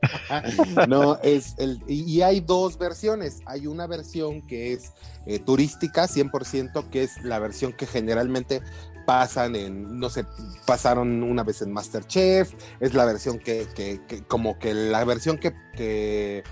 [0.88, 1.82] No, es el.
[1.88, 3.40] Y, y hay dos versiones.
[3.46, 4.92] Hay una versión que es
[5.26, 8.62] eh, turística, 100%, que es la versión que generalmente
[9.06, 10.26] pasan en, no sé,
[10.66, 15.38] pasaron una vez en Masterchef, es la versión que, que- que- como que la versión
[15.38, 16.44] que, que,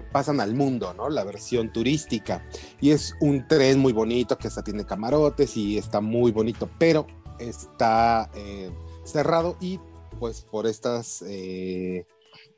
[0.00, 1.08] pasan al mundo, ¿no?
[1.08, 2.46] La versión turística.
[2.80, 7.06] Y es un tren muy bonito que hasta tiene camarotes y está muy bonito, pero
[7.38, 8.70] está eh,
[9.04, 9.80] cerrado y
[10.18, 12.06] pues por estas, eh,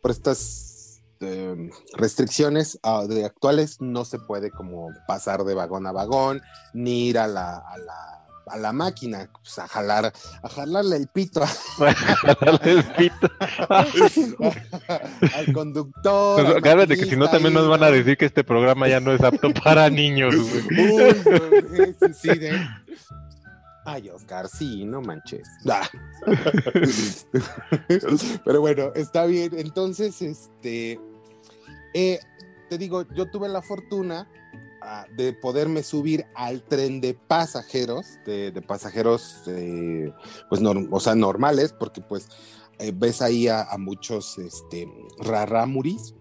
[0.01, 6.41] por estas eh, restricciones ah, actuales no se puede como pasar de vagón a vagón
[6.73, 7.63] ni ir a la,
[8.51, 11.41] a la máquina, pues, a jalar, a jalarle el pito
[12.63, 13.31] El pito.
[15.37, 16.47] al conductor.
[16.47, 19.13] al Cálmate, que si no también nos van a decir que este programa ya no
[19.13, 20.35] es apto para niños.
[20.35, 21.15] Uy,
[21.69, 22.61] güey, sí, sí, de-
[23.87, 25.49] Ay, Oscar, sí, no manches.
[28.45, 29.53] Pero bueno, está bien.
[29.57, 31.01] Entonces, este,
[31.95, 32.21] eh,
[32.69, 34.29] te digo, yo tuve la fortuna
[35.17, 40.13] de poderme subir al tren de pasajeros, de, de pasajeros, eh,
[40.49, 42.29] pues, norm- o sea, normales, porque pues
[42.79, 44.89] eh, ves ahí a, a muchos, este,
[45.19, 46.15] rarámuris,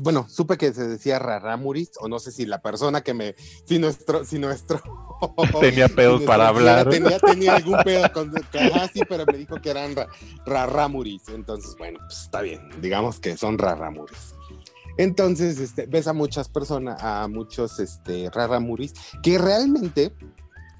[0.00, 3.34] bueno, supe que se decía Raramuris, o no sé si la persona que me,
[3.64, 4.82] si nuestro, si nuestro
[5.60, 6.90] tenía pedos para hablar.
[6.90, 10.08] Tenía, tenía algún pedo con, ajá, sí, pero me dijo que eran ra-
[10.44, 11.28] Raramuris.
[11.30, 14.34] Entonces, bueno, pues está bien, digamos que son Raramuris.
[14.98, 20.12] Entonces, este, ves a muchas personas, a muchos este, Raramuris, que realmente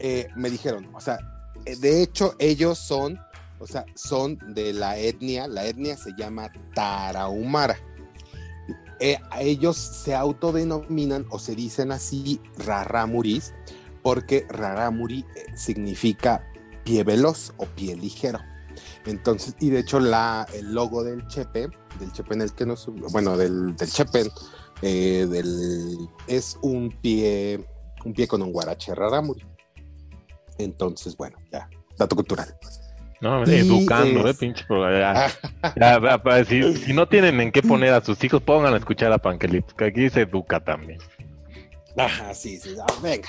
[0.00, 1.18] eh, me dijeron, o sea,
[1.64, 3.20] eh, de hecho, ellos son,
[3.60, 7.78] o sea, son de la etnia, la etnia se llama Tarahumara.
[8.98, 13.54] Eh, ellos se autodenominan o se dicen así Raramuris,
[14.02, 16.44] porque Raramuri significa
[16.82, 18.40] pie veloz o pie ligero.
[19.06, 22.86] Entonces, y de hecho, la, el logo del Chepe, del Chepe en el que nos,
[23.12, 24.30] bueno, del, del Chepe,
[24.82, 27.64] eh, del, es un pie,
[28.04, 29.44] un pie con un guarache Raramuri.
[30.58, 32.54] Entonces, bueno, ya, dato cultural.
[33.20, 34.64] No, Y educando, es- eh, pinche.
[34.68, 35.32] Ya,
[35.76, 39.18] ya, si, si no tienen en qué poner a sus hijos, pongan a escuchar a
[39.18, 40.98] Panquelito, que aquí se educa también.
[41.96, 43.28] Ajá, sí, sí, ah, venga,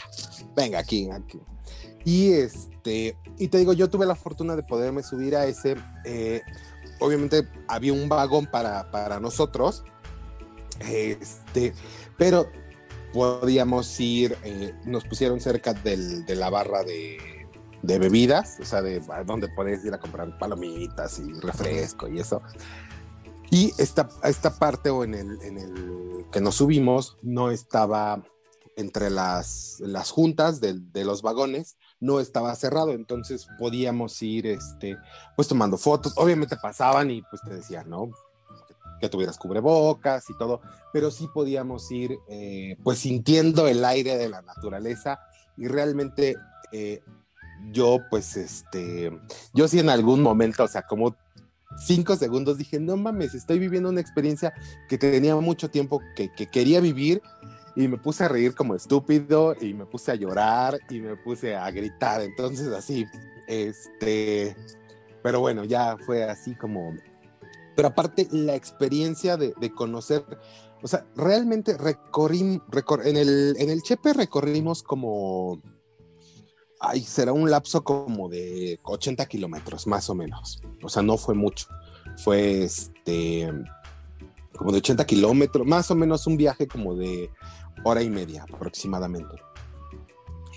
[0.56, 1.40] venga, aquí, aquí.
[2.06, 2.70] Y este,
[3.38, 5.76] y te digo, yo tuve la fortuna de poderme subir a ese.
[6.06, 6.42] eh,
[7.00, 9.84] obviamente había un vagón para, para nosotros,
[10.80, 11.74] este,
[12.18, 12.48] pero
[13.14, 17.18] podíamos ir, eh, nos pusieron cerca del- de la barra de,
[17.82, 22.42] de bebidas, o sea, de donde puedes ir a comprar palomitas y refresco y eso.
[23.52, 28.24] Y esta, esta parte o en el, en el que nos subimos no estaba
[28.76, 34.98] entre las, las juntas de, los vagones, no estaba cerrado, entonces podíamos ir este,
[35.36, 38.10] pues tomando fotos, obviamente pasaban y pues te decían, ¿no?
[39.02, 40.62] Que tuvieras cubrebocas y todo,
[40.94, 45.20] pero sí podíamos ir eh, pues sintiendo el aire de la naturaleza
[45.58, 46.36] y realmente
[46.72, 47.02] eh,
[47.72, 49.12] yo pues este,
[49.54, 51.16] yo sí en algún momento, o sea, como
[51.78, 54.54] cinco segundos dije, no mames, estoy viviendo una experiencia
[54.88, 57.22] que tenía mucho tiempo que, que quería vivir
[57.80, 61.56] y me puse a reír como estúpido y me puse a llorar y me puse
[61.56, 62.20] a gritar.
[62.22, 63.06] Entonces así,
[63.48, 64.54] este,
[65.24, 66.94] pero bueno, ya fue así como...
[67.78, 70.26] Pero aparte la experiencia de, de conocer,
[70.84, 75.62] o sea, realmente recorrí, recor- en, el, en el Chepe recorrimos como,
[76.82, 80.62] ay, será un lapso como de 80 kilómetros, más o menos.
[80.84, 81.68] O sea, no fue mucho.
[82.18, 83.50] Fue este,
[84.58, 87.30] como de 80 kilómetros, más o menos un viaje como de
[87.84, 89.36] hora y media aproximadamente.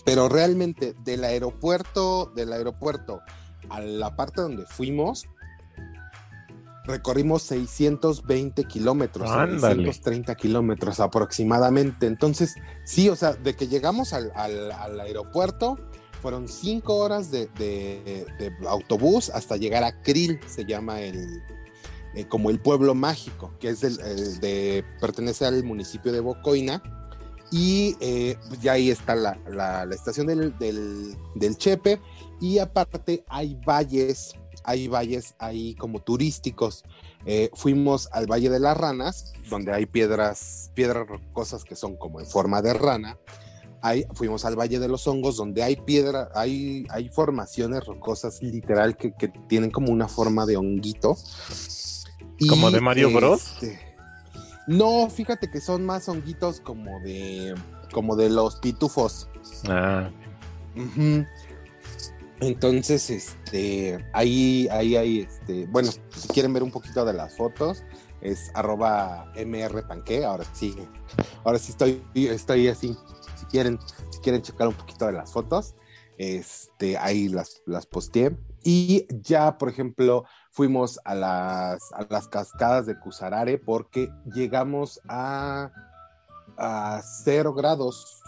[0.05, 3.21] Pero realmente del aeropuerto, del aeropuerto
[3.69, 5.27] a la parte donde fuimos,
[6.85, 9.85] recorrimos 620 kilómetros, Ándale.
[9.85, 12.07] 630 kilómetros aproximadamente.
[12.07, 15.79] Entonces, sí, o sea, de que llegamos al, al- al aeropuerto,
[16.21, 21.41] fueron cinco horas de, de- de autobús hasta llegar a Krill, se llama el,
[22.15, 26.83] eh, como el pueblo mágico, que es el, el de, pertenece al municipio de Bocoina.
[27.53, 32.01] Y eh, ya ahí está la, la- la estación del, del- del Chepe.
[32.41, 34.35] Y aparte hay valles,
[34.65, 36.83] hay valles ahí como turísticos.
[37.25, 42.19] Eh, fuimos al Valle de las Ranas, donde hay piedras, piedras rocosas que son como
[42.21, 43.17] en forma de rana.
[43.81, 48.97] Ahí, fuimos al Valle de los Hongos, donde hay piedra, hay, hay formaciones rocosas literal
[48.97, 51.17] que, que tienen como una forma de honguito.
[52.49, 53.43] ¿Como de Mario Bros?
[53.63, 53.79] este,
[54.67, 57.55] no, fíjate que son más honguitos como de,
[57.93, 59.29] como de los pitufos.
[59.69, 60.11] Ah.
[62.41, 67.85] Entonces, este, ahí, ahí, ahí, este, bueno, si quieren ver un poquito de las fotos,
[68.21, 70.75] es arroba mrpanque, ahora sí,
[71.45, 72.97] ahora sí estoy, estoy así,
[73.37, 73.79] si quieren,
[74.11, 75.75] si quieren checar un poquito de las fotos,
[76.23, 78.37] este, ahí las, las posteé.
[78.65, 85.73] Y ya, por ejemplo, fuimos a las, a las cascadas de Cusarare porque llegamos a,
[86.57, 88.23] a cero grados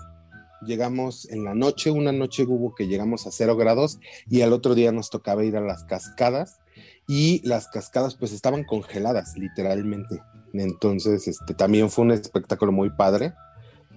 [0.64, 4.74] llegamos en la noche, una noche hubo que llegamos a cero grados y al otro
[4.74, 6.58] día nos tocaba ir a las cascadas
[7.06, 10.22] y las cascadas pues estaban congeladas literalmente.
[10.54, 13.34] Entonces, este también fue un espectáculo muy padre.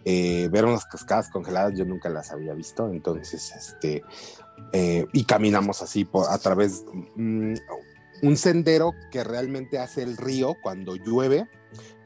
[0.10, 4.04] Eh, ver unas cascadas congeladas yo nunca las había visto, entonces, este,
[4.72, 6.86] eh, y caminamos así por, a través
[7.18, 7.56] mm,
[8.22, 11.50] un sendero que realmente hace el río cuando llueve,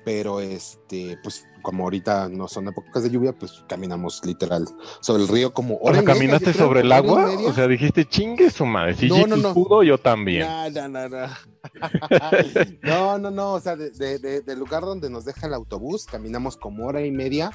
[0.03, 4.65] pero este, pues como ahorita no son épocas de lluvia, pues caminamos literal
[4.99, 7.29] sobre el río como o hora sea, y media, ¿caminaste sobre el agua?
[7.47, 8.95] O sea, dijiste, chingue su madre.
[8.95, 9.53] Si No, no, no.
[9.53, 10.47] pudo, yo también.
[10.47, 11.27] No, no, no, no.
[12.81, 16.05] no, no, no, o sea, de- de- de- del lugar donde nos deja el autobús,
[16.05, 17.51] caminamos como hora y media,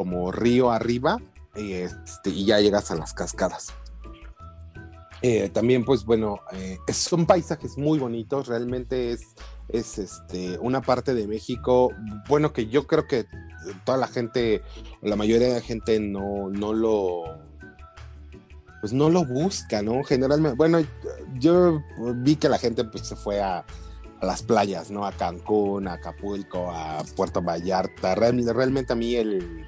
[0.00, 1.18] como río arriba,
[1.54, 3.74] y, este, y ya llegas a las cascadas.
[5.20, 9.34] Eh, también, pues bueno, eh, son paisajes muy bonitos, realmente es,
[9.68, 11.92] es este, una parte de México,
[12.30, 13.26] bueno, que yo creo que
[13.84, 14.62] toda la gente,
[15.02, 17.24] la mayoría de la gente no, no lo,
[18.80, 20.02] pues no lo busca, ¿no?
[20.02, 20.78] Generalmente, bueno,
[21.38, 21.82] yo
[22.14, 23.66] vi que la gente pues se fue a,
[24.22, 25.04] las playas, ¿no?
[25.04, 28.14] A Cancún, a Acapulco, a Puerto Vallarta.
[28.14, 29.66] Realmente, realmente a mí el,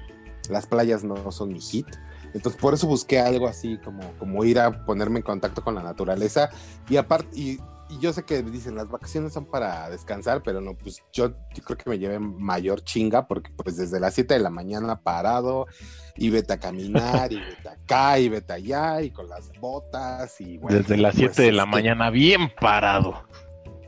[0.49, 1.87] las playas no son mi hit.
[2.33, 5.83] Entonces por eso busqué algo así como, como ir a ponerme en contacto con la
[5.83, 6.49] naturaleza.
[6.89, 10.75] Y aparte, y, y yo sé que dicen las vacaciones son para descansar, pero no,
[10.75, 14.39] pues yo, yo creo que me llevé mayor chinga porque pues desde las 7 de
[14.39, 15.67] la mañana parado
[16.15, 20.57] y vete a caminar y vete acá y vete allá y con las botas y
[20.57, 23.23] bueno, Desde las pues, 7 de la este, mañana, bien parado.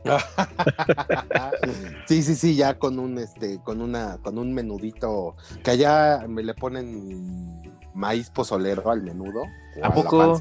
[2.06, 6.42] sí, sí, sí, ya con un este, con una, con un menudito que allá me
[6.42, 7.62] le ponen
[7.94, 9.44] maíz pozolero al menudo.
[9.76, 10.38] ¿A la poco?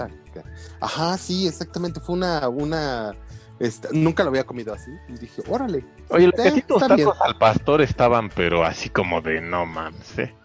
[0.82, 2.00] Ajá, sí, exactamente.
[2.00, 3.16] Fue una, una,
[3.60, 4.92] este, nunca lo había comido así.
[5.08, 5.86] Y dije, órale.
[6.10, 7.08] Oye, los eh, está bien.
[7.08, 10.36] tacos al pastor estaban, pero así como de no mames, ¿eh?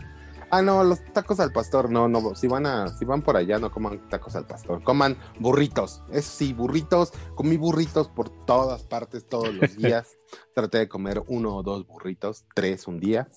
[0.52, 3.60] Ah, no, los tacos al pastor, no, no, si van a, si van por allá,
[3.60, 9.28] no coman tacos al pastor, coman burritos, eso sí, burritos, comí burritos por todas partes,
[9.28, 10.18] todos los días,
[10.52, 13.28] traté de comer uno o dos burritos, tres un día,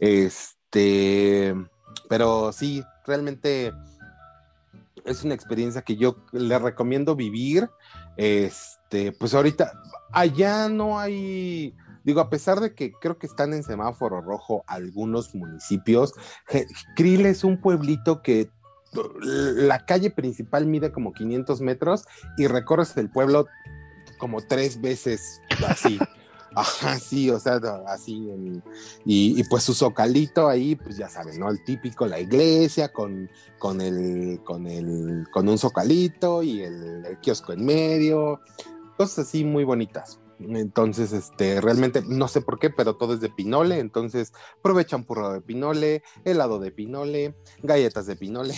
[0.00, 1.54] este,
[2.08, 3.72] pero sí, realmente
[5.04, 7.70] es una experiencia que yo le recomiendo vivir,
[8.16, 9.72] este, pues ahorita,
[10.12, 15.34] allá no hay, Digo, a pesar de que creo que están en semáforo rojo algunos
[15.34, 16.14] municipios,
[16.94, 18.48] Krill es un pueblito que
[19.20, 22.04] la calle principal mide como 500 metros
[22.38, 23.46] y recorres el pueblo
[24.18, 25.98] como tres veces así.
[26.54, 28.14] Ajá, sí, o sea, así.
[28.30, 28.62] en-
[29.04, 31.50] y, y pues su zocalito ahí, pues ya saben, ¿no?
[31.50, 37.18] El típico, la iglesia con, con, el, con, el, con un zocalito y el, el
[37.18, 38.40] kiosco en medio,
[38.96, 40.18] cosas así muy bonitas.
[40.40, 43.78] Entonces, este, realmente no sé por qué, pero todo es de pinole.
[43.78, 48.54] Entonces, aprovechan purro de pinole, helado de pinole, galletas de pinole.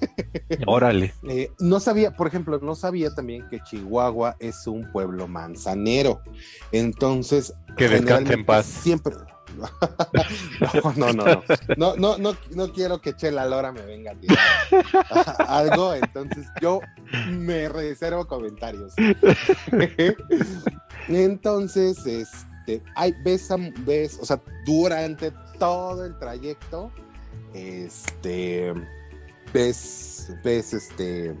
[0.66, 1.14] Órale.
[1.28, 6.20] Eh, no sabía, por ejemplo, no sabía también que Chihuahua es un pueblo manzanero.
[6.72, 8.66] Entonces, Que descanse en paz.
[8.66, 9.14] Siempre.
[10.74, 11.42] no, no, no, no,
[11.76, 14.38] no, no, no, no quiero que Chela Lora me venga a tirar
[15.48, 16.80] algo, entonces yo
[17.30, 18.94] me reservo comentarios.
[21.08, 23.48] Entonces, este, hay, ves,
[23.86, 26.92] ves, o sea, durante todo el trayecto,
[27.54, 28.74] este,
[29.52, 31.34] ves, ves, este,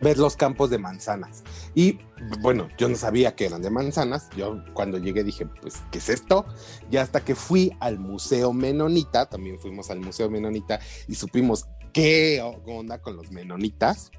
[0.00, 1.42] ves los campos de manzanas.
[1.74, 1.98] Y
[2.40, 4.28] bueno, yo no sabía que eran de manzanas.
[4.36, 6.46] Yo cuando llegué dije, pues, ¿qué es esto?
[6.90, 12.40] Y hasta que fui al Museo Menonita, también fuimos al Museo Menonita y supimos qué
[12.66, 14.10] onda con los menonitas.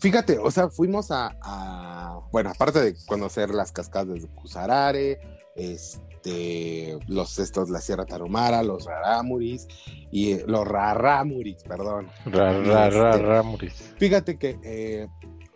[0.00, 5.20] Fíjate, o sea, fuimos a, a- bueno, aparte de conocer las cascadas de Cusarare,
[5.54, 9.66] este, los estos, la Sierra Tarahumara, los Raramuris
[10.10, 12.08] y eh, los Raramuris, perdón.
[12.26, 13.72] Este, ramuris.
[13.98, 15.08] Fíjate que, eh,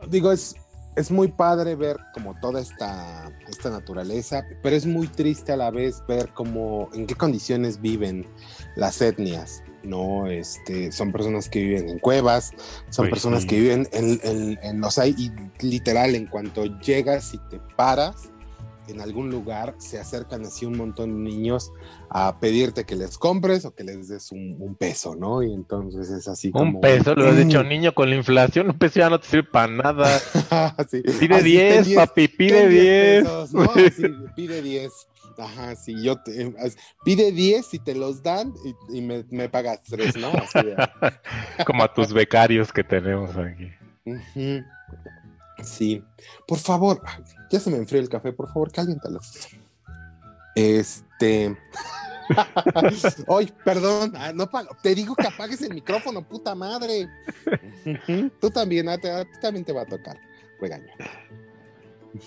[0.09, 0.57] digo, es,
[0.97, 5.71] es muy padre ver como toda esta, esta naturaleza, pero es muy triste a la
[5.71, 8.27] vez ver cómo, en qué condiciones viven
[8.77, 10.27] las etnias, ¿no?
[10.27, 12.53] Este, son personas que viven en cuevas,
[12.91, 13.49] son personas sí.
[13.49, 15.31] que viven en, en, en los hay, y
[15.65, 18.31] literal, en cuanto llegas y te paras
[18.89, 21.73] en algún lugar, se acercan así un montón de niños
[22.09, 25.43] a pedirte que les compres o que les des un, un peso, ¿no?
[25.43, 26.77] Y entonces es así como...
[26.77, 29.45] Un peso, lo has dicho niño con la inflación, un peso ya no te sirve
[29.45, 30.21] para nada.
[30.89, 31.03] Sí.
[31.19, 33.25] Pide Así, 10, ten papi, pide ten 10.
[33.25, 33.63] pesos, ¿no?
[33.75, 34.93] Así, pide 10.
[35.39, 36.55] Ajá, sí, yo te, eh,
[37.05, 38.55] pide 10 y te los dan
[38.91, 40.29] y, y me, me pagas 3, ¿no?
[40.29, 40.77] Así de-
[41.67, 43.71] Como a tus becarios que tenemos aquí.
[45.63, 46.03] Sí,
[46.47, 47.01] por favor,
[47.51, 49.21] ya se me enfrió el café, por favor, caliéntalo.
[50.55, 51.57] Este.
[53.29, 54.49] Ay, perdón, ah, no
[54.83, 57.09] te digo que apagues el micrófono, puta madre.
[58.41, 60.19] Tú también, a, te- a ti también te va a tocar.
[60.61, 60.93] Regaño.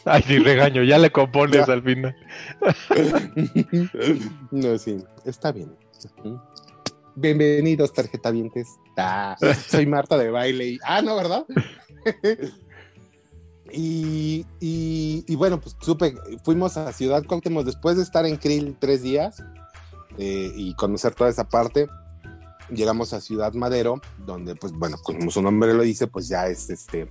[0.05, 1.73] Ay, sí, regaño, ya le compones Ya.
[1.73, 2.15] al final.
[4.51, 5.75] No, sí, está bien.
[7.15, 8.67] Bienvenidos, tarjetavientes.
[8.97, 9.35] Ah,
[9.67, 10.65] soy Marta de baile.
[10.67, 11.45] y- Ah, no, ¿verdad?
[13.71, 18.75] y, y- y bueno, pues supe, fuimos a Ciudad Cuauhtémoc después de estar en Krill
[18.79, 19.43] tres días
[20.17, 21.87] eh, y conocer toda esa parte.
[22.69, 26.69] Llegamos a Ciudad Madero, donde, pues bueno, como su nombre lo dice, pues ya es
[26.69, 27.09] este,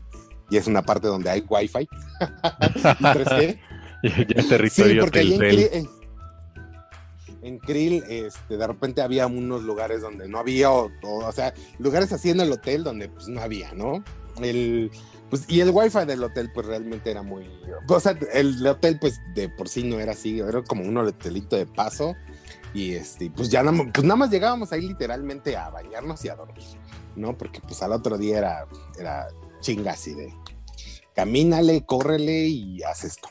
[0.51, 1.88] ya es una parte donde hay wifi.
[2.20, 3.59] y 3G.
[4.03, 5.38] Ya territorio Sí, porque ahí en.
[5.38, 5.88] Krill, en,
[7.42, 11.55] en Krill, este, de repente había unos lugares donde no había, o, o- o sea,
[11.78, 14.03] lugares así en el hotel donde pues no había, ¿no?
[14.42, 14.90] El,
[15.30, 17.49] Pues, y el wifi del hotel, pues realmente era muy.
[17.88, 21.57] O sea, el hotel, pues de por sí no era así, era como un hotelito
[21.57, 22.14] de paso.
[22.74, 26.34] Y este, pues ya nada, pues nada más llegábamos ahí literalmente a bañarnos y a
[26.36, 26.64] dormir,
[27.16, 27.36] ¿no?
[27.36, 28.66] Porque pues al otro día era,
[28.99, 29.28] era
[29.61, 30.32] chinga así de
[31.18, 33.28] camínale, córrele y haz esto.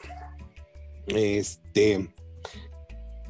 [1.05, 2.13] Este,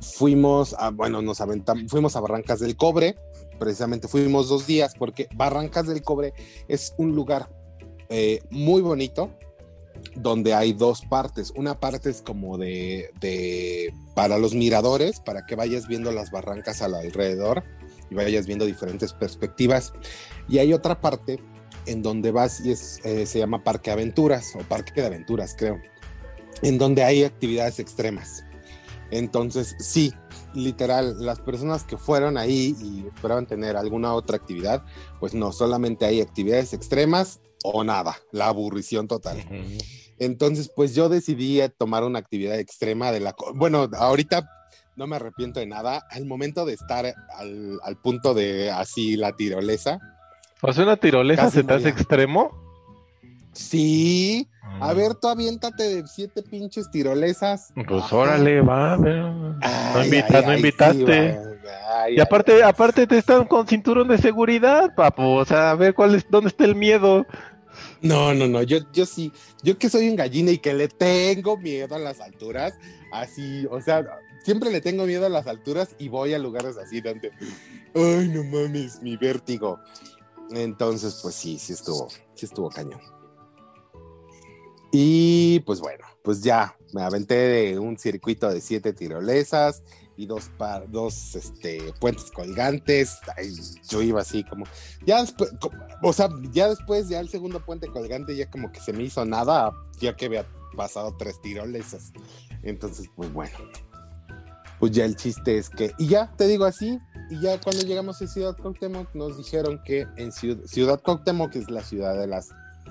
[0.01, 3.15] fuimos a, bueno, nos aventamos, fuimos a Barrancas del Cobre,
[3.59, 6.33] precisamente fuimos dos días porque Barrancas del Cobre
[6.67, 7.51] es un lugar
[8.09, 9.29] eh, muy bonito
[10.15, 11.53] donde hay dos partes.
[11.55, 16.81] Una parte es como de, de, para los miradores, para que vayas viendo las barrancas
[16.81, 17.63] al alrededor
[18.09, 19.93] y vayas viendo diferentes perspectivas.
[20.49, 21.39] Y hay otra parte
[21.87, 25.79] en donde vas y es, eh, se llama Parque Aventuras o Parque de Aventuras, creo,
[26.61, 28.43] en donde hay actividades extremas.
[29.09, 30.13] Entonces, sí,
[30.53, 34.83] literal, las personas que fueron ahí y esperaban tener alguna otra actividad,
[35.19, 39.37] pues no, solamente hay actividades extremas o nada, la aburrición total.
[40.19, 43.35] Entonces, pues yo decidí tomar una actividad extrema de la...
[43.55, 44.49] Bueno, ahorita
[44.95, 46.03] no me arrepiento de nada.
[46.09, 49.99] Al momento de estar al, al punto de así la tirolesa.
[50.61, 52.51] ¿O sea, una tirolesa se te hace extremo?
[53.53, 54.47] Sí.
[54.79, 57.73] A ver, tú aviéntate de siete pinches tirolesas.
[57.73, 58.15] Pues Ajá.
[58.15, 58.97] órale, va.
[58.97, 61.39] no, invitas, ay, no ay, invitaste.
[62.15, 65.23] Y aparte, aparte te están con cinturón de seguridad, papu.
[65.23, 67.25] O sea, a ver cuál es, dónde está el miedo.
[68.01, 69.31] No, no, no, yo, yo sí,
[69.63, 72.75] yo que soy un gallina y que le tengo miedo a las alturas,
[73.11, 74.05] así, o sea,
[74.43, 77.31] siempre le tengo miedo a las alturas y voy a lugares así donde,
[77.95, 79.79] ay, no mames, mi vértigo.
[80.51, 83.01] Entonces, pues sí, sí estuvo, sí estuvo cañón.
[84.91, 89.83] Y pues bueno, pues ya me aventé de un circuito de siete tirolesas
[90.15, 93.17] y dos, par, dos este, puentes colgantes.
[93.35, 93.53] Ay,
[93.89, 94.65] yo iba así como,
[95.05, 95.51] ya después,
[96.01, 99.23] o sea, ya después, ya el segundo puente colgante, ya como que se me hizo
[99.25, 100.45] nada, ya que había
[100.75, 102.11] pasado tres tirolesas.
[102.63, 103.57] Entonces, pues bueno,
[104.79, 106.99] pues ya el chiste es que, y ya te digo así,
[107.29, 111.83] y ya cuando llegamos a Ciudad Cuauhtémoc nos dijeron que en Ciudad, Cuauhtémoc es la
[111.83, 112.49] ciudad de las,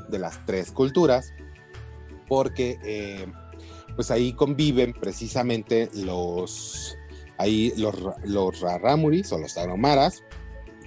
[0.09, 1.32] de las tres culturas,
[2.28, 3.26] porque eh,
[3.95, 6.97] pues ahí conviven precisamente los,
[7.39, 10.22] ahí los, los rarámuris o los taromaras,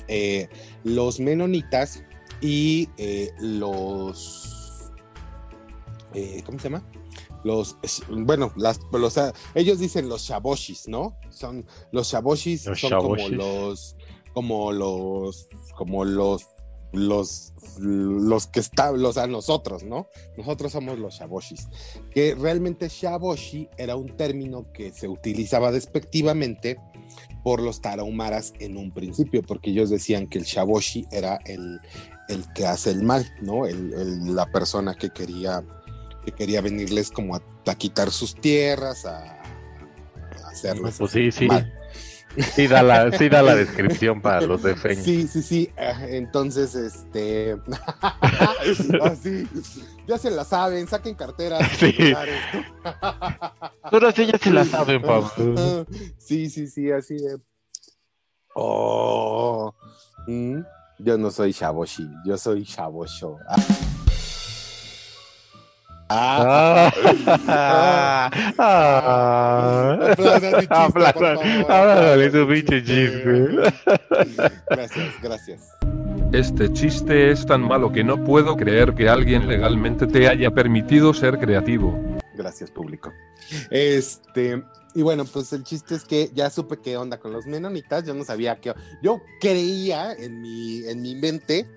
[0.08, 0.48] eh,
[0.84, 2.04] los menonitas
[2.42, 4.92] y eh, los,
[6.46, 6.84] ¿cómo se llama?
[7.44, 7.78] Los,
[8.10, 9.16] bueno, las, los,
[9.56, 11.18] ellos dicen los shaboshis, ¿no?
[11.30, 13.26] Son, los shaboshis los son shaboshis.
[13.26, 13.96] como los,
[14.34, 16.48] como los, como los
[16.92, 20.08] los, los que están, los a nosotros, ¿no?
[20.38, 21.68] Nosotros somos los shaboshis.
[22.12, 26.78] Que realmente shaboshi era un término que se utilizaba despectivamente
[27.44, 31.80] por los tarahumaras en un principio, porque ellos decían que el shaboshi era el,
[32.28, 33.66] el que hace el mal, ¿no?
[33.66, 35.64] El, el, la persona que quería,
[36.24, 39.42] que quería venirles como a, a quitar sus tierras, a,
[40.44, 41.48] a hacerles pues sí, sí.
[41.48, 41.74] mal.
[42.56, 45.02] Sí da, la, sí da la descripción para los de Feña.
[45.02, 45.72] Sí, sí, sí.
[45.78, 47.58] Entonces, este.
[49.02, 49.48] así.
[50.08, 51.68] Ya se la saben, saquen carteras.
[51.78, 51.96] Sí.
[53.82, 55.86] Ahora sí ya se la saben, Pablo.
[56.18, 57.38] Sí, sí, sí, así de.
[58.56, 59.74] Oh.
[60.28, 60.62] ¿Mm?
[61.00, 63.38] Yo no soy Shaboshi, yo soy Shabosho.
[63.48, 63.56] Ah.
[66.12, 66.92] Ah,
[67.48, 70.16] ah, ah,
[71.70, 73.50] Háblale su pinche chiste.
[74.70, 75.78] Gracias, gracias.
[76.32, 81.14] Este chiste es tan malo que no puedo creer que alguien legalmente te haya permitido
[81.14, 82.00] ser creativo.
[82.36, 83.14] Gracias, público.
[83.70, 84.64] Este,
[84.96, 88.04] y bueno, pues el chiste es que ya supe qué onda con los menonitas.
[88.06, 88.74] Yo no sabía qué.
[89.04, 91.68] Yo creía en mi, en mi mente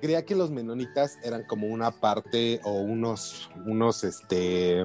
[0.00, 4.84] creía que los menonitas eran como una parte o unos, unos, este,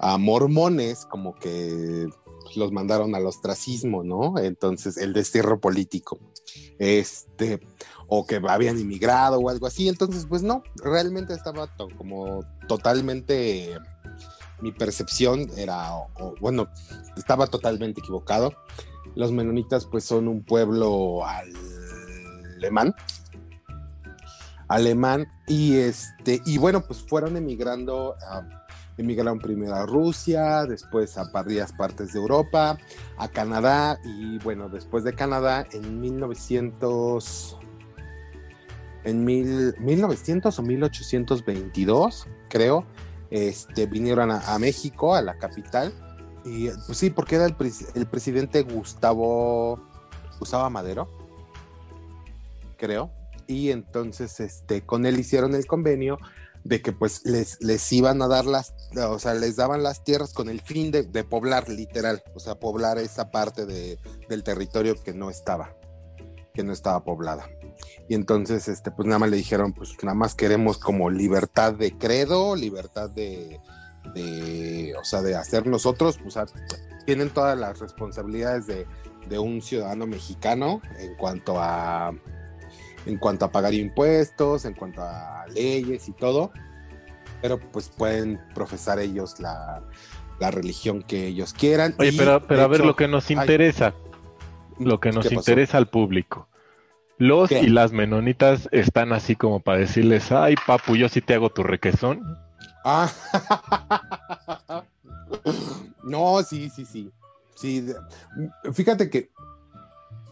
[0.00, 2.08] uh, mormones, como que
[2.56, 4.38] los mandaron al ostracismo, ¿no?
[4.38, 6.18] Entonces, el destierro político,
[6.78, 7.60] este,
[8.06, 9.88] o que habían inmigrado o algo así.
[9.88, 13.76] Entonces, pues no, realmente estaba como totalmente,
[14.60, 16.68] mi percepción era, o, bueno,
[17.16, 18.54] estaba totalmente equivocado.
[19.14, 21.22] Los menonitas, pues son un pueblo
[22.56, 22.94] alemán,
[24.68, 28.14] alemán y este y bueno pues fueron emigrando
[28.98, 32.78] emigraron primero a Rusia después a varias partes de Europa
[33.16, 37.58] a Canadá y bueno después de Canadá en 1900
[39.04, 42.84] en mil, 1900 o 1822 creo
[43.30, 45.92] este vinieron a, a México a la capital
[46.44, 47.56] y pues sí porque era el,
[47.94, 49.80] el presidente Gustavo
[50.38, 51.08] Gustavo Madero
[52.76, 53.17] creo
[53.48, 56.18] y entonces este, con él hicieron el convenio
[56.64, 60.34] de que pues les, les iban a dar las, o sea, les daban las tierras
[60.34, 65.02] con el fin de, de poblar, literal, o sea, poblar esa parte de, del territorio
[65.02, 65.74] que no estaba,
[66.52, 67.48] que no estaba poblada.
[68.06, 71.96] Y entonces, este, pues nada más le dijeron, pues nada más queremos como libertad de
[71.96, 73.60] credo, libertad de,
[74.14, 76.44] de o sea, de hacer nosotros, sea,
[77.06, 78.86] tienen todas las responsabilidades de,
[79.26, 82.12] de un ciudadano mexicano en cuanto a
[83.06, 86.52] en cuanto a pagar impuestos, en cuanto a leyes y todo,
[87.40, 89.82] pero pues pueden profesar ellos la,
[90.38, 91.94] la religión que ellos quieran.
[91.98, 93.94] Oye, y, pero, pero a ver lo que nos ay, interesa,
[94.78, 96.48] lo que nos interesa al público.
[97.18, 97.62] Los ¿Qué?
[97.62, 101.64] y las menonitas están así como para decirles, ay papu, yo sí te hago tu
[101.64, 102.22] requesón.
[102.84, 103.10] Ah.
[106.04, 107.10] no, sí, sí, sí.
[107.56, 107.92] Sí,
[108.72, 109.30] fíjate que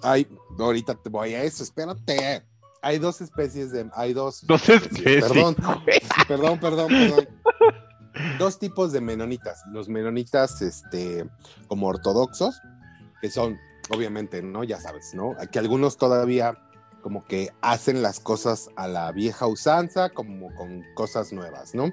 [0.01, 2.45] hay, ahorita te voy a eso, espérate.
[2.87, 5.24] Hay dos especies de, hay dos, Dos especies.
[5.24, 5.57] perdón,
[6.28, 7.28] perdón, perdón, perdón.
[8.39, 9.64] Dos tipos de menonitas.
[9.72, 11.28] Los menonitas, este,
[11.66, 12.61] como ortodoxos,
[13.20, 13.59] que son,
[13.91, 14.62] obviamente, ¿no?
[14.62, 15.34] Ya sabes, ¿no?
[15.51, 16.57] Que algunos todavía
[17.03, 21.91] como que hacen las cosas a la vieja usanza, como con cosas nuevas, ¿no?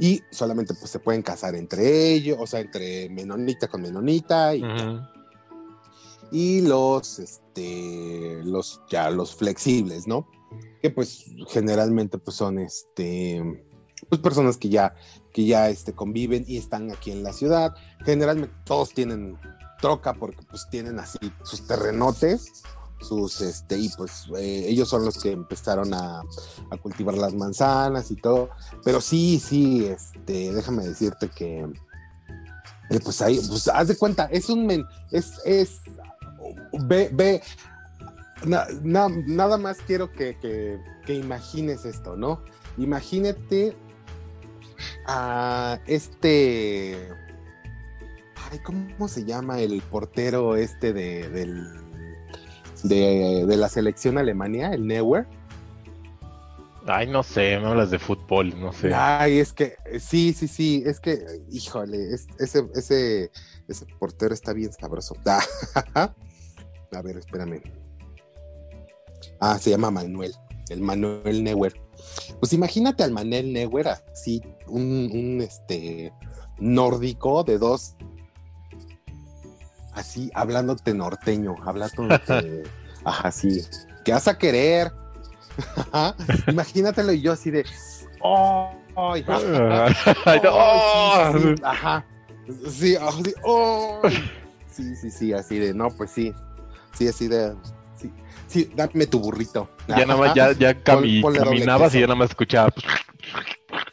[0.00, 4.64] Y solamente pues se pueden casar entre ellos, o sea, entre menonita con menonita y.
[6.32, 10.26] y los, este, los, ya los flexibles, ¿no?
[10.80, 13.42] Que pues generalmente pues son, este,
[14.08, 14.94] pues personas que ya,
[15.32, 17.74] que ya, este, conviven y están aquí en la ciudad.
[18.04, 19.38] Generalmente todos tienen
[19.80, 22.62] troca porque pues tienen así sus terrenotes,
[23.00, 26.22] sus, este, y pues eh, ellos son los que empezaron a,
[26.70, 28.50] a cultivar las manzanas y todo.
[28.84, 31.66] Pero sí, sí, este, déjame decirte que,
[32.90, 35.80] eh, pues ahí, pues haz de cuenta, es un, es,
[36.84, 37.42] ve, ve,
[38.44, 42.42] na- na- nada más quiero que, que, que imagines esto, ¿no?
[42.78, 43.76] Imagínate
[45.06, 46.96] a este,
[48.50, 51.68] ay, ¿cómo se llama el portero este de, del,
[52.84, 55.26] de, de la selección Alemania, el Neuer?
[56.86, 58.92] Ay, no sé, me hablas de fútbol, no sé.
[58.92, 63.30] Ay, es que sí, sí, sí, es que, híjole, es- ese, ese,
[63.68, 65.14] ese portero está bien sabroso.
[66.92, 67.62] A ver, espérame.
[69.40, 70.34] Ah, se llama Manuel,
[70.68, 71.80] el Manuel Neuer.
[72.38, 76.12] Pues imagínate al Manuel Neuer así, un, un este
[76.58, 77.96] nórdico de dos,
[79.94, 82.62] así hablándote norteño, hablándote,
[83.04, 83.62] ajá, sí,
[84.04, 84.92] ¿qué vas a querer?
[86.48, 87.64] Imagínatelo y yo así de,
[88.20, 88.72] ¡oh!
[88.96, 89.14] no.
[90.50, 92.06] Oh, sí, sí, sí, Ajá.
[92.70, 92.96] Sí,
[93.44, 94.00] ¡oh!
[94.70, 96.32] sí, sí, sí, así de, no, pues sí.
[96.96, 97.54] Sí, así de,
[97.96, 98.12] sí,
[98.46, 99.68] sí, dame tu burrito.
[99.88, 102.68] Ya nada más, ya, ya cami- caminabas y ya nada más escuchaba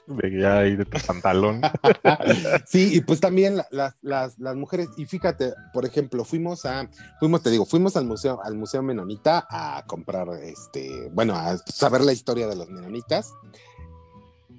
[0.07, 1.61] de ya ahí de tu pantalón.
[2.65, 6.89] Sí, y pues también la- las, las, las mujeres, y fíjate, por ejemplo, fuimos a,
[7.19, 12.01] fuimos, te digo, fuimos al museo, al Museo Menonita a comprar, este, bueno, a saber
[12.01, 13.33] la historia de los menonitas.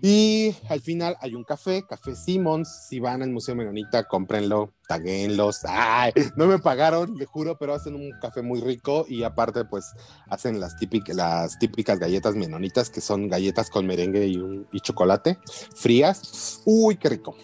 [0.03, 2.87] Y al final hay un café, Café Simmons.
[2.89, 5.61] Si van al Museo Menonita, cómprenlo, taguenlos.
[5.69, 9.93] Ay, no me pagaron, le juro, pero hacen un café muy rico y aparte, pues
[10.29, 15.39] hacen las, típicas las típicas galletas menonitas, que son galletas con merengue y, chocolate
[15.75, 16.63] frías.
[16.65, 17.37] Uy, qué rico.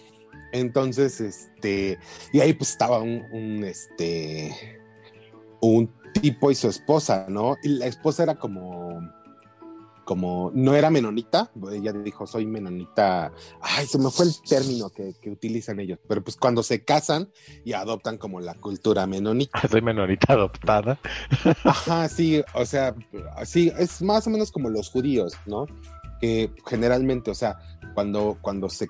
[0.51, 1.99] Entonces, este,
[2.33, 4.81] y ahí pues estaba un, este,
[5.61, 7.57] un tipo y su esposa, ¿no?
[7.61, 8.99] Y la esposa era como,
[10.07, 15.13] como, no era menonita, ella dijo, soy menonita, ay, se me fue el término que,
[15.21, 17.29] que utilizan ellos, pero pues cuando se casan
[17.65, 19.59] y adoptan como la cultura menonita.
[19.69, 20.97] Soy menonita adoptada.
[21.65, 22.95] Ajá, sí, o sea,
[23.43, 25.65] sí, es más o menos como los judíos, ¿no?
[26.21, 27.59] Que generalmente, o sea,
[27.93, 28.87] cuando, cuando se,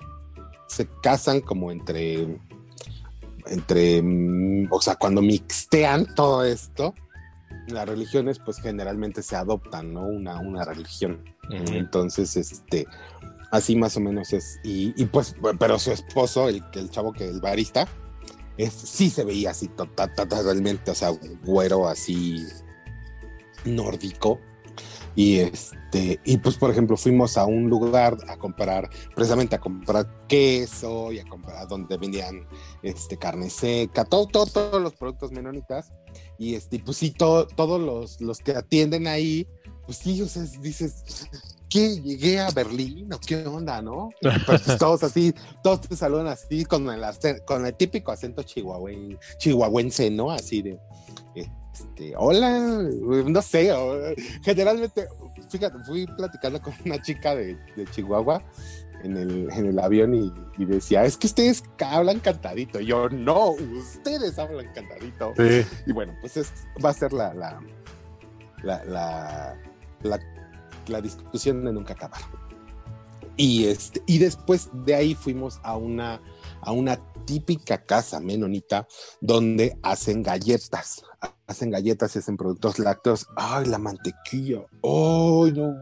[0.68, 2.38] se casan como entre,
[3.46, 6.94] entre, mm, o sea, cuando mixtean todo esto,
[7.68, 10.06] las religiones pues generalmente se adoptan, ¿no?
[10.06, 11.24] Una, una religión.
[11.50, 12.86] Entonces, este,
[13.50, 14.58] así más o menos es.
[14.64, 17.86] Y, y, pues, pero su esposo, el, el chavo que el barista,
[18.56, 21.10] es, sí se veía así to- to- to- totalmente, o sea,
[21.44, 22.44] güero así
[23.64, 24.40] nórdico.
[25.14, 30.26] Y este, y pues por ejemplo, fuimos a un lugar a comprar, precisamente a comprar
[30.28, 32.46] queso y a comprar donde vendían
[32.82, 35.92] este carne seca, todo, todo, todos los productos menonitas.
[36.38, 39.46] Y este, pues sí, todo- todos los, los que atienden ahí,
[39.86, 40.26] pues sí, o
[40.60, 41.02] dices,
[41.68, 42.00] ¿qué?
[42.00, 44.10] ¿Llegué a Berlín o qué onda, no?
[44.20, 47.02] Y, pues, todos así, todos te saludan así con el,
[47.44, 50.30] con el típico acento chihuahuen- chihuahuense, ¿no?
[50.30, 50.78] Así de,
[51.34, 53.72] este, hola, no sé,
[54.44, 55.06] generalmente,
[55.50, 58.42] fíjate, fui platicando con una chica de, de Chihuahua
[59.02, 62.80] en el, en el avión y, y decía, es que ustedes hablan cantadito.
[62.80, 65.32] Y yo, no, ustedes hablan cantadito.
[65.36, 65.66] Sí.
[65.86, 66.52] Y bueno, pues es,
[66.84, 67.60] va a ser la, la,
[68.62, 69.60] la, la,
[70.02, 70.20] la,
[70.86, 72.20] la discusión de nunca acabar.
[73.36, 76.20] Y, este, y después de ahí fuimos a una,
[76.60, 78.88] a una típica casa menonita
[79.20, 81.04] donde hacen galletas.
[81.48, 83.26] Hacen galletas y hacen productos lácteos.
[83.34, 84.58] ¡Ay, la mantequilla!
[84.82, 85.74] ¡Ay, no!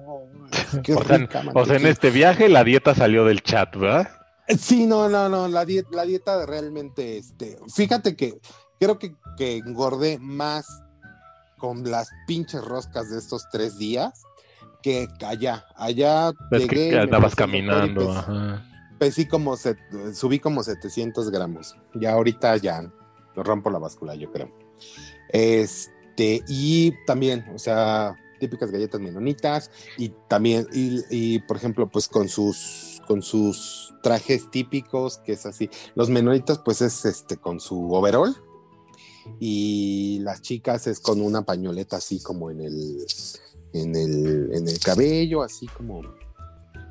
[0.83, 4.09] ¡Qué O sea, o sea, en este viaje la dieta salió del chat, ¿verdad?
[4.59, 8.39] Sí, no, no, no, la dieta, la dieta realmente, este, fíjate que
[8.79, 10.67] creo que, que engordé más
[11.59, 14.23] con las pinches roscas de estos tres días
[14.85, 15.65] que allá.
[15.75, 18.07] Allá Es llegué, que andabas caminando.
[18.07, 18.65] pes- ajá.
[19.01, 19.79] pesí como, set-
[20.15, 21.75] subí como 700 gramos.
[21.95, 22.89] Ya ahorita ya
[23.35, 24.49] rompo la báscula, yo creo.
[25.31, 32.29] Este, y también, o sea, típicas galletas menonitas y también, y, por ejemplo, pues con
[32.29, 35.71] sus, con sus trajes típicos, que es así.
[35.95, 38.37] Los menonitas, pues es este, con su overall.
[39.41, 43.05] Y las chicas es con una pañoleta así como en el,
[43.73, 46.03] en el, en el cabello, así como,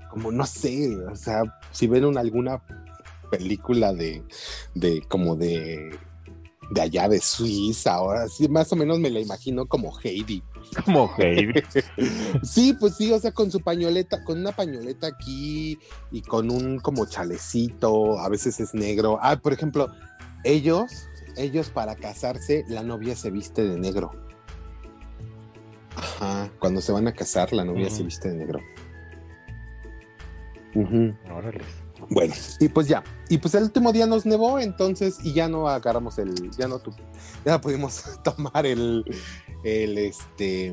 [0.10, 2.62] como no sé, o sea, si ven una- alguna
[3.32, 4.22] película de,
[4.74, 5.98] de como de,
[6.70, 10.44] de allá de Suiza, ahora sí, más o menos me la imagino como Heidi.
[10.86, 11.62] Como Heidi.
[12.44, 15.78] Sí, pues sí, o sea, con su pañoleta, con una pañoleta aquí
[16.12, 19.20] y con un como chalecito, a veces es negro.
[19.22, 19.88] Ah, por ejemplo,
[20.44, 21.08] ellos,
[21.38, 24.12] ellos para casarse, la novia se viste de negro.
[25.96, 28.60] Ajá, cuando se van a casar, la novia se viste de negro.
[31.32, 31.85] Órale.
[32.10, 33.04] Bueno, y pues ya.
[33.30, 36.80] Y pues el último día nos nevó, entonces, y ya no agarramos el, ya no
[36.80, 36.92] tu,
[37.46, 39.04] ya pudimos tomar el,
[39.64, 40.68] el, este,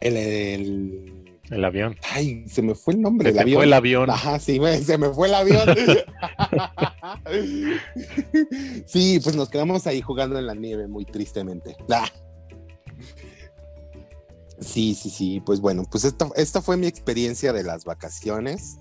[0.00, 1.96] el, el- El avión.
[2.12, 3.56] ay, se me fue el nombre Se del avión.
[3.58, 4.10] fue el avión.
[4.10, 5.68] Ajá, sí, se me fue el avión.
[8.86, 11.76] sí, pues nos quedamos ahí jugando en la nieve muy tristemente.
[11.90, 12.08] Ah.
[14.60, 18.76] Sí, sí, sí, pues bueno, pues esta, esta fue mi experiencia de las vacaciones.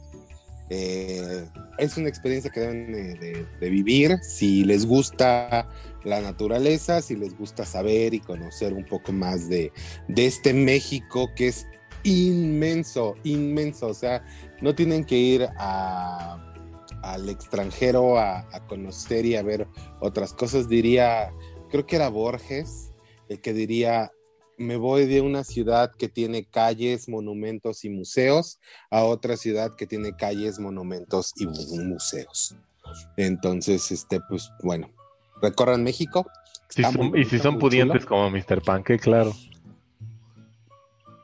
[0.74, 1.50] Eh,
[1.80, 4.18] es una experiencia que deben de, vivir.
[4.22, 5.68] Si les gusta
[6.06, 9.74] la naturaleza, si les gusta saber y conocer un poco más de,
[10.08, 11.68] de este México que es
[12.04, 13.88] inmenso, inmenso.
[13.88, 14.24] O sea,
[14.62, 19.68] no tienen que ir al extranjero a, a conocer y a ver
[20.00, 20.70] otras cosas.
[20.70, 21.34] Diría,
[21.70, 22.94] creo que era Borges,
[23.28, 24.14] el que diría,
[24.62, 28.60] me voy de una ciudad que tiene calles, monumentos y museos
[28.90, 32.56] a otra ciudad que tiene calles, monumentos y mu- museos.
[33.18, 34.90] Entonces, este, pues bueno,
[35.42, 36.26] recorran México.
[36.70, 38.10] Si Está son- muy y si son pudientes chulo.
[38.10, 38.62] como Mr.
[38.64, 39.34] Panque, claro.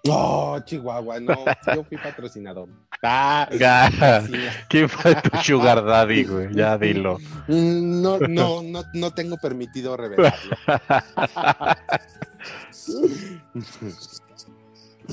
[0.05, 1.35] No, Chihuahua, no,
[1.75, 2.69] yo fui patrocinador.
[3.03, 3.49] Ah.
[4.69, 6.47] ¿Quién fue tu sugar daddy, güey?
[6.55, 7.17] Ya dilo.
[7.49, 10.55] Mm, No, no, no, no tengo permitido revelarlo.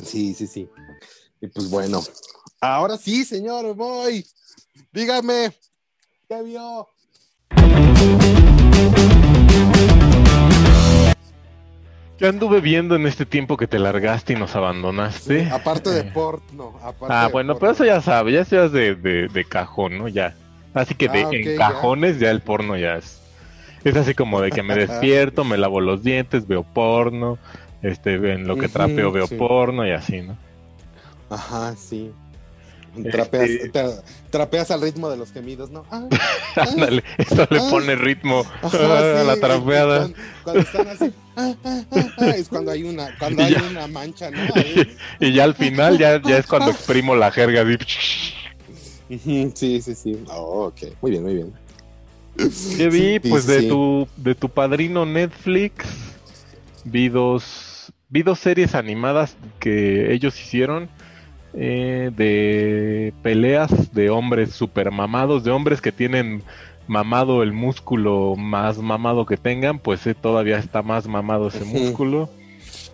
[0.03, 0.69] Sí, sí, sí.
[1.41, 2.01] Y pues bueno,
[2.61, 4.25] ahora sí, señor, voy.
[4.93, 5.53] Dígame,
[6.29, 6.89] ¿qué vio?
[12.17, 15.49] Yo anduve viendo en este tiempo que te largaste y nos abandonaste.
[15.51, 16.79] Aparte de Eh, porno.
[16.81, 17.61] Aparte Ah, de bueno, porno.
[17.61, 20.09] pero eso ya sabes, ya es de, de, de cajón, ¿no?
[20.09, 20.35] Ya.
[20.73, 21.57] Así que de, Ah, en ya.
[21.57, 22.31] cajones ya.
[22.31, 23.21] el porno ya es.
[23.85, 27.39] Es así como de que me despierto, me lavo los dientes, veo porno,
[27.83, 29.35] este, en lo que trapeo veo sí.
[29.37, 30.37] porno y así, ¿no?
[31.31, 32.11] Ajá, sí.
[32.97, 35.85] Este- Trapeas, tra- trapeas al ritmo de los gemidos, ¿no?
[35.91, 36.07] Ah,
[36.57, 37.67] ah, Ándale, eso le ah.
[37.69, 39.99] pone ritmo Ajá, a sí, la trapeada.
[39.99, 43.63] Cuando, cuando están así, ah, ah, ah, ah, es cuando hay una, cuando hay Ya.
[43.65, 44.39] una mancha, ¿no?
[44.55, 44.97] Ahí.
[45.19, 47.79] Y ya al final ya, ya es cuando exprimo la jerga así.
[49.55, 50.25] Sí, sí, sí.
[50.31, 50.83] Oh, ok.
[51.03, 51.53] Muy bien, muy bien.
[52.37, 52.99] ¿Qué vi?
[52.99, 53.69] Sí, pues sí, de sí.
[53.69, 55.87] tu de tu padrino Netflix
[56.85, 60.89] vi dos vi dos series animadas que ellos hicieron
[61.57, 66.43] eh, de peleas de hombres super mamados, de hombres que tienen
[66.89, 72.29] mamado el músculo más mamado que tengan, pues eh, todavía está más mamado ese músculo.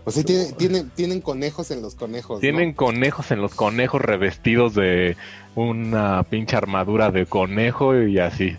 [0.04, 2.36] O sea, tienen, tienen, tienen conejos en los conejos.
[2.36, 2.40] ¿no?
[2.40, 5.16] Tienen conejos en los conejos revestidos de
[5.54, 8.56] una pinche armadura de conejo y así.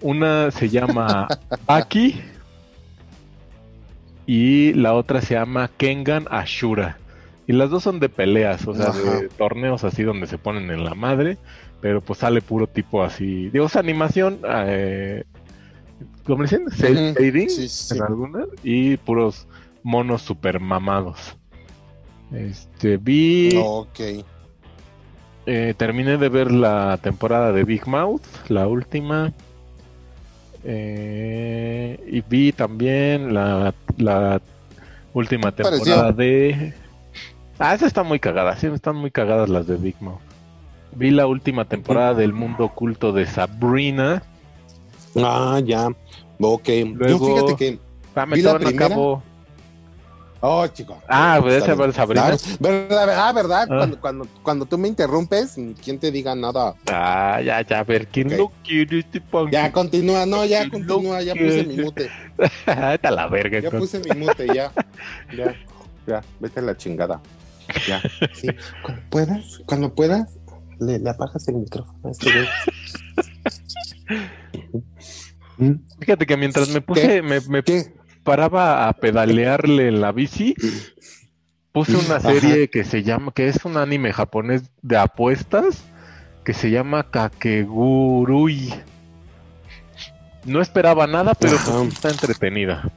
[0.00, 1.28] Una se llama
[1.66, 2.20] Aki
[4.26, 6.98] y la otra se llama Kengan Ashura.
[7.46, 8.98] Y las dos son de peleas, o sea, Ajá.
[9.20, 11.36] de torneos así donde se ponen en la madre,
[11.80, 13.50] pero pues sale puro tipo así.
[13.50, 15.24] Digo, es animación, eh,
[16.24, 16.70] ¿Cómo le dicen?
[16.70, 17.96] Cel Ujú, shading sí, sí.
[17.96, 19.46] en algunas y puros
[19.82, 21.36] monos super mamados.
[22.32, 24.00] Este, vi, Ok.
[25.46, 29.32] eh, terminé de ver la temporada de Big Mouth, la última.
[30.64, 34.40] Eh, y vi también la, la
[35.14, 35.76] última pareció?
[35.84, 36.74] temporada de...
[37.58, 40.20] Ah, esa está muy cagada, sí, están muy cagadas las de Big Mouth.
[40.92, 44.22] Vi la última temporada del mundo oculto de Sabrina.
[45.16, 45.88] Ah, ya.
[46.40, 46.68] Ok.
[46.94, 47.78] Luego- Yo fíjate que.
[48.14, 48.86] Ah, me Vi la primera.
[48.86, 49.22] acabo.
[50.42, 51.00] Oh, chico.
[51.06, 52.36] Ah, pues Está esa Sabrina.
[52.58, 53.28] ¿Verdad?
[53.28, 53.68] Ah, ¿verdad?
[53.70, 53.76] Ah.
[53.76, 56.74] Cuando, cuando, cuando tú me interrumpes, ¿quién te diga nada?
[56.90, 58.38] Ah, ya, ya, a ver, ¿quién Ok.
[58.38, 59.50] lo quiere este punk?
[59.52, 60.24] Ya, continúa.
[60.24, 61.22] No, ya continúa.
[61.22, 62.10] Ya puse mi mute.
[62.66, 63.60] A la verga.
[63.60, 64.72] Ya puse mi mute, ya.
[65.36, 65.54] Ya.
[66.06, 66.22] Ya.
[66.40, 67.20] Vete a la chingada.
[67.86, 68.00] Ya.
[68.32, 68.48] Sí.
[68.82, 70.38] Cuando puedas, cuando puedas,
[70.80, 72.48] le, le apagas el micrófono a este güey.
[76.00, 77.92] Fíjate que mientras me puse, me, me ¿Qué?
[78.24, 80.54] Paraba a pedalearle en la bici,
[81.72, 82.32] puse una Ajá.
[82.32, 85.84] serie que se llama, que es un anime japonés de apuestas,
[86.44, 88.74] que se llama Kakegurui.
[90.44, 92.90] No esperaba nada, pero pues, está entretenida.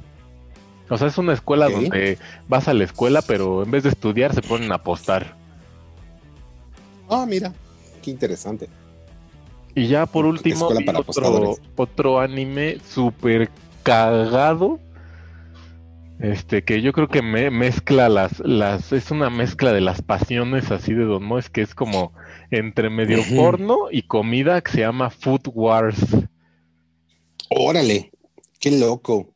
[0.89, 2.17] O sea, es una escuela donde
[2.47, 5.36] vas a la escuela, pero en vez de estudiar se ponen a apostar.
[7.09, 7.53] Ah, mira.
[8.01, 8.69] Qué interesante.
[9.76, 13.49] Y ya por último, para otro, otro anime súper
[13.82, 14.80] cagado.
[16.20, 20.72] Este, que yo creo que me mezcla las, las, es una mezcla de las pasiones
[20.72, 22.14] así de Don Moes, que es como
[22.51, 25.99] entre medio porno y comida que se llama Food Wars.
[27.49, 28.11] Órale,
[28.59, 29.34] qué loco.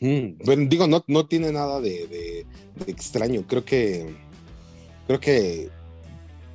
[0.00, 2.46] Mm, Bueno, digo, no, no tiene nada de, de-
[2.84, 3.42] de extraño.
[3.46, 4.14] Creo que
[5.06, 5.70] creo que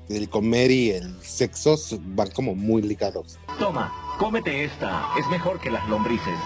[0.09, 1.75] el comer y el sexo
[2.07, 3.39] van como muy ligados.
[3.57, 5.07] Toma, cómete esta.
[5.17, 6.37] Es mejor que las lombrices.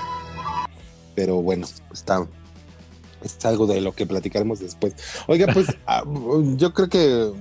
[1.15, 2.25] Pero bueno, está
[3.25, 4.93] es algo de lo que platicaremos después.
[5.27, 6.03] Oiga, pues ah,
[6.55, 7.31] yo creo que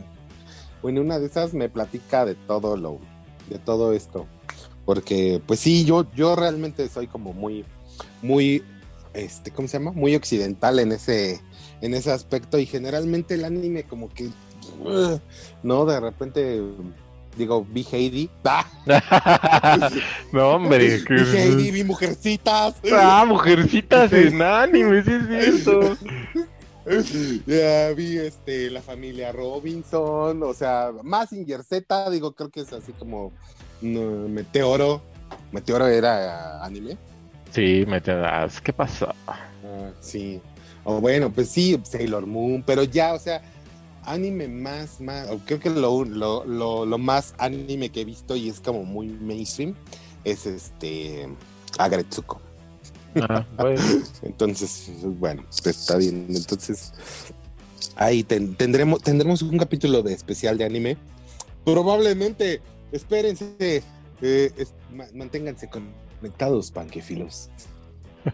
[0.82, 2.99] bueno, una de esas me platica de todo lo
[3.49, 4.26] de todo esto.
[4.85, 7.64] Porque pues sí, yo yo realmente soy como muy
[8.22, 8.62] muy
[9.14, 9.93] este, ¿cómo se llama?
[9.93, 11.41] Muy occidental en ese
[11.80, 14.30] en ese aspecto y generalmente el anime como que
[15.62, 16.62] no, de repente
[17.37, 18.30] digo, vi Heidi.
[18.45, 18.64] ¡Ah!
[20.32, 21.03] no, hombre.
[21.05, 22.74] que- Vi Heidi, vi mujercitas.
[22.93, 25.97] Ah, mujercitas en anime, sí es cierto.
[27.47, 32.93] Ya vi este la familia Robinson, o sea, más Z, digo, creo que es así
[32.93, 33.32] como
[33.80, 35.03] no, Meteoro.
[35.53, 36.97] Meteoro era anime.
[37.53, 38.61] Sí, me te das.
[38.61, 39.09] ¿Qué pasó?
[39.26, 39.39] Ah,
[40.01, 40.41] sí.
[40.85, 43.41] O bueno, pues sí, Sailor Moon, pero ya, o sea,
[44.07, 48.48] anime más, más, creo que lo, lo, lo, lo más anime que he visto y
[48.48, 49.74] es como muy mainstream
[50.24, 51.28] es este
[51.78, 52.40] Agretsuko.
[53.20, 53.80] Ah, bueno.
[54.22, 56.26] Entonces, bueno, pues está bien.
[56.30, 56.92] Entonces,
[57.96, 60.96] ahí ten- tendremos, tendremos un capítulo de especial de anime.
[61.64, 62.61] Probablemente,
[62.92, 63.82] espérense,
[64.20, 67.50] eh, es- ma- manténganse conectados, panquefilos.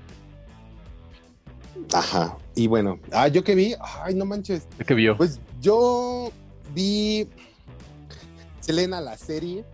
[1.92, 5.16] Ajá, y bueno, ah, yo que vi, ay, no manches, ¿Qué vio?
[5.16, 6.32] pues yo
[6.74, 7.28] vi
[8.60, 9.64] Selena la serie,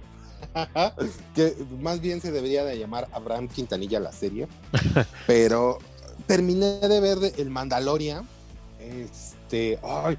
[1.35, 4.49] que más bien se debería de llamar Abraham Quintanilla la serie,
[5.27, 5.79] pero
[6.27, 8.27] terminé de ver El Mandalorian,
[8.81, 10.19] este, ay,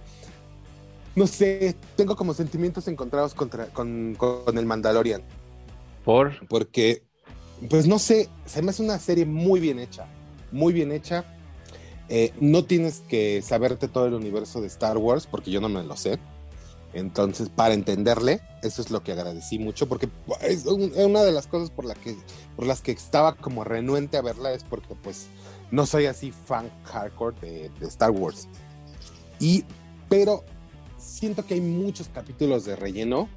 [1.16, 5.24] no sé, tengo como sentimientos encontrados contra, con, con El Mandalorian,
[6.04, 6.48] Por.
[6.48, 7.04] porque,
[7.70, 10.06] pues no sé, se me hace una serie muy bien hecha,
[10.52, 11.26] muy bien hecha.
[12.10, 15.84] Eh, no tienes que saberte todo el universo de Star Wars, porque yo no me
[15.84, 16.20] lo sé.
[16.94, 20.10] Entonces, para entenderle, eso es lo que agradecí mucho, porque
[20.42, 22.16] es un- es una de las cosas por, la que,
[22.56, 25.28] por las que estaba como renuente a verla, es porque pues
[25.70, 28.48] no soy así fan hardcore de, de Star Wars.
[29.40, 29.66] Y,
[30.10, 30.44] pero
[30.98, 33.30] siento que hay muchos capítulos de relleno.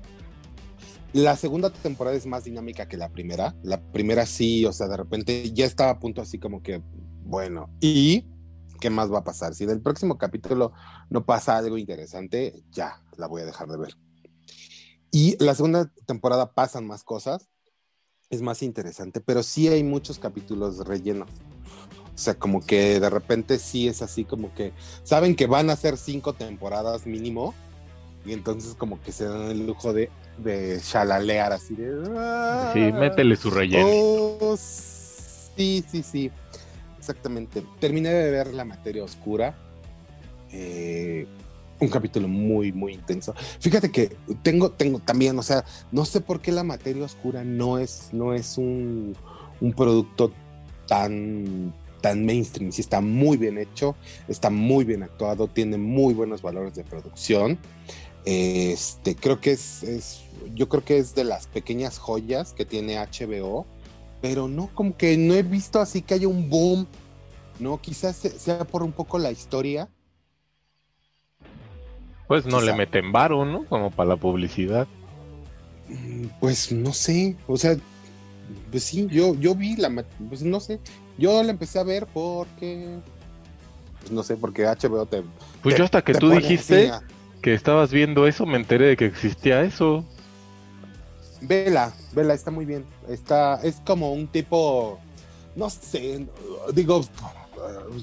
[1.12, 3.56] La segunda temporada es más dinámica que la primera.
[3.64, 6.80] La primera sí, o sea, de repente ya estaba a punto así como que,
[7.24, 8.29] bueno, ¿y
[8.80, 9.54] qué más va a pasar?
[9.54, 10.72] Si del próximo capítulo
[11.10, 13.96] no pasa algo interesante, ya la voy a dejar de ver.
[15.12, 17.48] Y la segunda temporada pasan más cosas,
[18.30, 21.26] es más interesante, pero sí hay muchos capítulos de relleno.
[22.14, 24.72] O sea, como que de repente sí es así como que
[25.04, 27.54] saben que van a ser cinco temporadas mínimo
[28.26, 32.02] y entonces como que se dan el lujo de, de chalalear así de...
[32.16, 32.70] "Ah".
[32.74, 33.88] Sí, métele su relleno.
[33.88, 36.30] Oh, sí, sí, sí.
[37.10, 37.64] Exactamente.
[37.80, 39.58] Terminé de ver La Materia Oscura.
[40.52, 41.26] Eh,
[41.80, 43.34] un capítulo muy, muy intenso.
[43.58, 47.78] Fíjate que tengo, tengo también, o sea, no sé por qué La Materia Oscura no
[47.78, 49.16] es, no es un,
[49.60, 50.32] un producto
[50.86, 52.70] tan, tan mainstream.
[52.70, 53.96] Sí está muy bien hecho,
[54.28, 57.58] está muy bien actuado, tiene muy buenos valores de producción.
[58.24, 60.20] Este, creo que es, es,
[60.54, 63.66] yo creo que es de las pequeñas joyas que tiene HBO,
[64.20, 66.86] pero no, como que no he visto así que haya un boom,
[67.60, 67.80] ¿no?
[67.80, 69.88] Quizás sea por un poco la historia.
[72.26, 73.64] Pues no le meten varo, ¿no?
[73.64, 74.86] Como para la publicidad.
[75.88, 77.76] Mm, pues no sé, o sea,
[78.70, 79.90] pues sí, yo, yo vi la,
[80.28, 80.78] pues no sé,
[81.18, 82.98] yo la empecé a ver porque,
[84.00, 85.22] pues no sé, porque HBO te...
[85.62, 86.92] Pues yo hasta que tú dijiste
[87.42, 90.04] que estabas viendo eso, me enteré de que existía eso.
[91.40, 92.84] Vela, vela, está muy bien.
[93.08, 94.98] Está, es como un tipo,
[95.56, 96.26] no sé,
[96.74, 97.04] digo,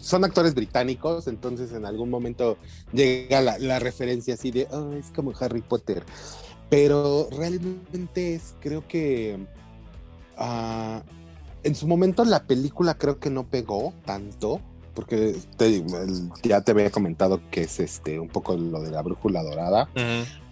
[0.01, 2.57] son actores británicos, entonces en algún momento
[2.93, 6.03] llega la, referencia así de, oh, es como Harry Potter.
[6.69, 9.37] Pero realmente es, creo que
[10.37, 11.01] ah,
[11.63, 14.61] en su momento la película creo que no pegó tanto,
[14.93, 15.35] porque
[16.43, 19.89] ya te había comentado que es este un poco lo de la brújula dorada,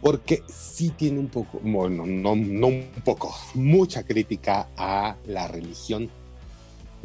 [0.01, 6.11] porque sí tiene un poco, bueno, no, no un poco, mucha crítica a la religión,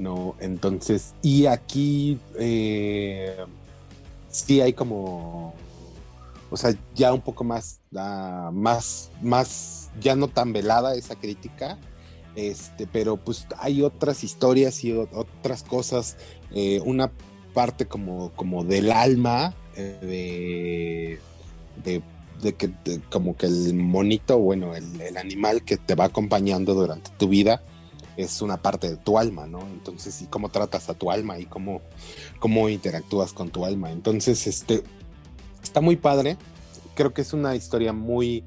[0.00, 0.34] ¿no?
[0.40, 3.36] Entonces, y aquí eh,
[4.30, 5.54] sí hay como,
[6.50, 11.78] o sea, ya un poco más, más, más, ya no tan velada esa crítica,
[12.34, 16.16] este, pero pues hay otras historias y otras cosas,
[16.52, 17.12] eh, una
[17.54, 21.18] parte como, como del alma eh,
[21.84, 22.02] de,
[22.42, 22.70] de, que
[23.10, 27.62] como que el monito, bueno, el, animal que te va acompañando durante tu vida
[28.20, 29.60] es una parte de tu alma, ¿no?
[29.60, 31.82] Entonces, y cómo tratas a tu alma y cómo,
[32.38, 33.90] cómo interactúas con tu alma.
[33.90, 34.82] Entonces, este,
[35.62, 36.36] está muy padre.
[36.94, 38.44] Creo que es una historia muy,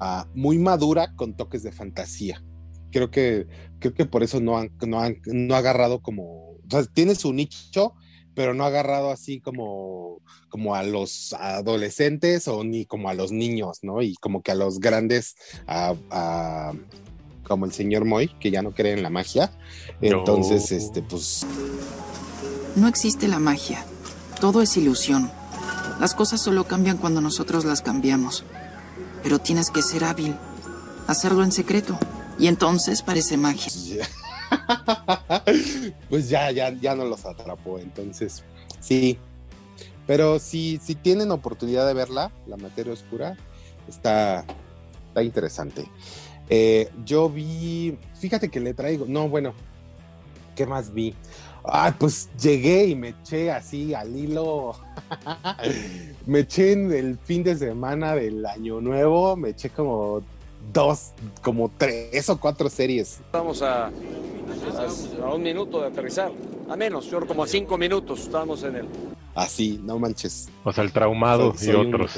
[0.00, 2.42] uh, muy madura con toques de fantasía.
[2.90, 3.46] Creo que,
[3.78, 7.14] creo que por eso no han, no han, no ha agarrado como, o sea, tiene
[7.14, 7.94] su nicho,
[8.38, 13.32] pero no ha agarrado así como, como a los adolescentes o ni como a los
[13.32, 14.00] niños, ¿no?
[14.00, 15.34] Y como que a los grandes,
[15.66, 16.72] a,
[17.48, 19.50] como el señor Moy, que ya no cree en la magia.
[20.00, 21.46] Entonces, este, pues...
[22.76, 23.84] No existe la magia.
[24.40, 25.30] Todo es ilusión.
[25.98, 28.44] Las cosas solo cambian cuando nosotros las cambiamos.
[29.22, 30.36] Pero tienes que ser hábil.
[31.08, 31.98] Hacerlo en secreto.
[32.38, 33.72] Y entonces parece magia.
[36.08, 37.78] pues ya, ya, ya no los atrapó.
[37.80, 38.44] Entonces,
[38.80, 39.18] sí.
[40.06, 43.36] Pero si, si tienen oportunidad de verla, La Materia Oscura,
[43.88, 44.44] está,
[45.08, 45.86] está interesante.
[46.50, 49.52] Eh, yo vi, fíjate que le traigo, no, bueno,
[50.56, 51.14] ¿qué más vi?
[51.64, 54.74] Ah, pues llegué y me eché así al hilo.
[56.26, 60.22] me eché en el fin de semana del año nuevo, me eché como
[60.72, 63.20] dos, como tres o cuatro series.
[63.20, 66.32] Estamos a, a, un minuto de aterrizar,
[66.70, 68.88] a menos, yo como a cinco minutos estamos en el...
[69.34, 70.48] Así, no manches.
[70.64, 72.12] O sea, el traumado y otros.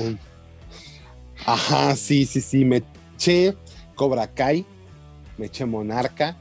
[1.44, 2.82] Ajá, sí, sí, sí, me
[3.16, 3.56] eché
[4.00, 4.64] Cobra Kai,
[5.36, 6.34] me eché Monarca,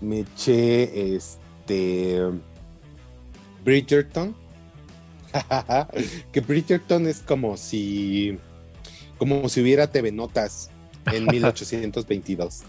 [0.00, 2.22] me eché este
[3.62, 4.34] Bridgerton.
[6.32, 8.38] que Bridgerton es como si
[9.18, 10.70] como si hubiera TV Notas
[11.12, 12.62] en 1822.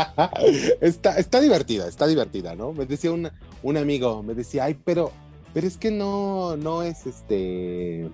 [0.80, 2.72] está, está divertida, está divertida, ¿no?
[2.72, 3.30] Me decía un,
[3.62, 5.12] un amigo, me decía, ay, pero,
[5.54, 8.10] pero es que no, no es este,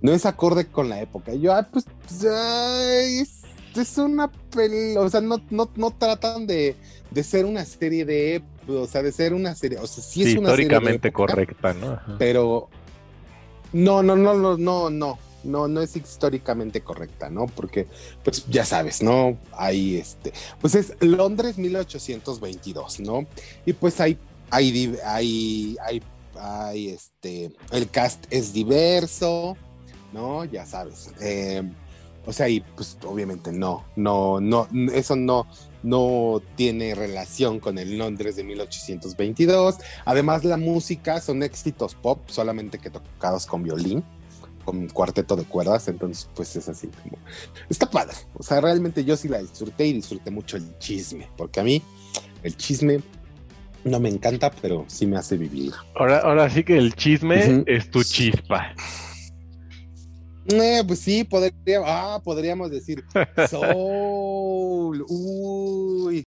[0.00, 1.34] no es acorde con la época.
[1.34, 3.38] Y yo, ah, pues, es,
[3.76, 6.76] es, una peli, o sea, no, no, no tratan de,
[7.10, 10.36] de ser una serie de, o sea, de ser una serie, o sea, sí es
[10.36, 12.00] una históricamente correcta, ¿no?
[12.18, 12.68] Pero,
[13.72, 17.46] no, no, no, no, no, no no, no es históricamente correcta, ¿no?
[17.46, 17.86] Porque,
[18.24, 19.38] pues ya sabes, ¿no?
[19.52, 23.26] Hay este, pues es Londres 1822, ¿no?
[23.64, 24.18] Y pues hay,
[24.50, 26.02] hay, hay, hay,
[26.38, 29.56] hay este, el cast es diverso,
[30.12, 30.44] ¿no?
[30.44, 31.10] Ya sabes.
[31.20, 31.62] Eh,
[32.28, 35.46] o sea, y pues obviamente no, no, no, eso no,
[35.82, 39.76] no tiene relación con el Londres de 1822.
[40.04, 44.04] Además, la música son éxitos pop, solamente que tocados con violín
[44.62, 47.16] con cuarteto de cuerdas, entonces pues es así como...
[47.70, 51.60] Está padre, o sea, realmente yo sí la disfruté y disfruté mucho el chisme, porque
[51.60, 51.82] a mí
[52.42, 53.00] el chisme
[53.84, 55.72] no me encanta, pero sí me hace vivir.
[55.94, 58.74] Ahora, ahora sí que el chisme es tu chispa.
[60.50, 61.52] Eh, pues sí, podría,
[61.84, 63.04] ah, podríamos decir
[63.50, 65.04] soul.
[65.08, 66.24] Uy.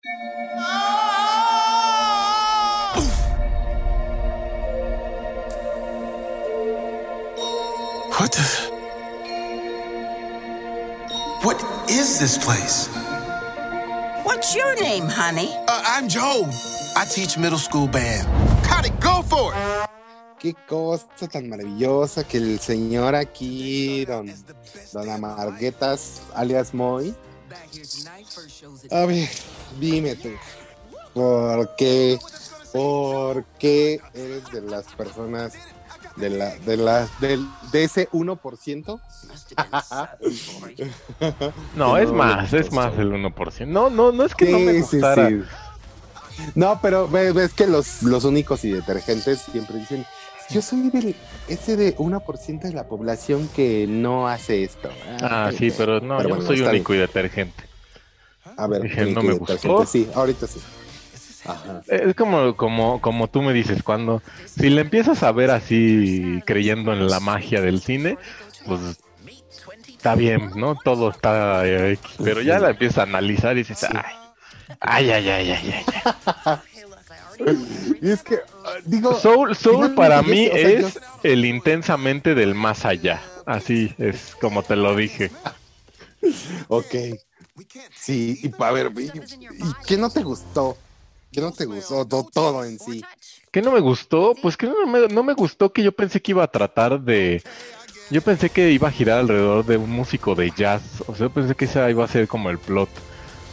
[8.19, 8.67] What the?
[11.43, 12.89] What is this place?
[14.25, 15.55] What's your name, honey?
[15.69, 16.49] Uh, I'm Joe.
[16.97, 18.27] I teach middle school band.
[18.65, 19.96] Cut it, go for it.
[20.47, 24.33] Qué cosa tan maravillosa que el señor aquí, don,
[24.93, 27.13] don Amarguetas, alias Moy.
[28.93, 29.29] A ver,
[29.81, 30.29] dime tú,
[31.15, 32.17] ¿por qué,
[32.73, 35.53] por qué eres de las personas
[36.15, 39.01] de la, de las, del, de ese 1%?
[41.75, 43.67] No, es más, es más del 1%.
[43.67, 45.29] No, no, no es que no me sí, gustara.
[45.29, 45.43] sí.
[46.55, 50.05] No, pero ve- ves que los, los únicos y detergentes siempre dicen,
[50.51, 51.15] yo soy del,
[51.49, 54.91] ese de 1% de la población que no hace esto.
[55.21, 57.65] Ah, sí, pero no, yo bueno, soy único y detergente.
[58.57, 59.85] A ver, Dije, no me gustó.
[59.87, 60.61] Sí, ahorita sí.
[61.45, 61.83] Ajá.
[61.87, 66.93] Es como, como, como tú me dices, cuando si le empiezas a ver así creyendo
[66.93, 68.19] en la magia del cine,
[68.67, 68.81] pues
[69.89, 70.77] está bien, ¿no?
[70.77, 74.01] Todo está eh, X, pero ya la empiezas a analizar y dices, ay,
[74.81, 75.75] ay, ay, ay, ay,
[76.45, 76.59] ay.
[78.01, 81.45] Y es que, ah, digo, Soul, Soul para mí sé, o sea, es yo- el
[81.45, 83.23] intensamente del más allá.
[83.45, 85.31] Así es como te lo dije.
[86.69, 86.95] Ok.
[87.99, 90.77] Sí, y a ver, y, y qué no te gustó?
[91.33, 92.05] ¿Qué no te gustó?
[92.07, 93.03] To- todo en sí.
[93.51, 94.35] ¿Qué no me gustó?
[94.41, 97.43] Pues que no me, no me gustó que yo pensé que iba a tratar de...
[98.11, 100.83] Yo pensé que iba a girar alrededor de un músico de jazz.
[101.07, 102.89] O sea, yo pensé que ese iba a ser como el plot.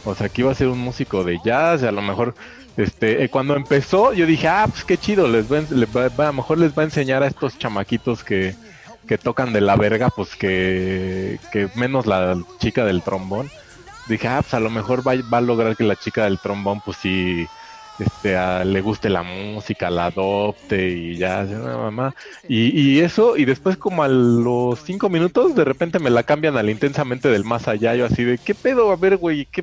[0.04, 1.82] O sea, que iba a ser un músico de jazz.
[1.82, 2.34] Y a lo mejor,
[2.76, 5.28] este, eh, cuando empezó, yo dije, ah, pues qué chido.
[5.28, 8.54] Les va, les va- a lo mejor les va a enseñar a estos chamaquitos que,
[9.06, 13.50] que tocan de la verga, pues que, que menos la chica del trombón.
[14.08, 16.80] Dije, ah, pues a lo mejor va, va a lograr que la chica del trombón,
[16.82, 17.46] pues sí,
[17.98, 22.14] este, le guste la música, la adopte y ya, ya, mamá.
[22.48, 26.56] Y, y eso, y después como a los cinco minutos, de repente me la cambian
[26.56, 28.90] al intensamente del más allá, yo así de, ¿qué pedo?
[28.92, 29.62] A ver, güey, ¿qué?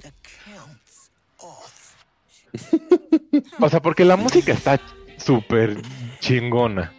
[3.59, 4.79] O sea, porque la música está
[5.17, 5.77] súper
[6.19, 6.91] chingona.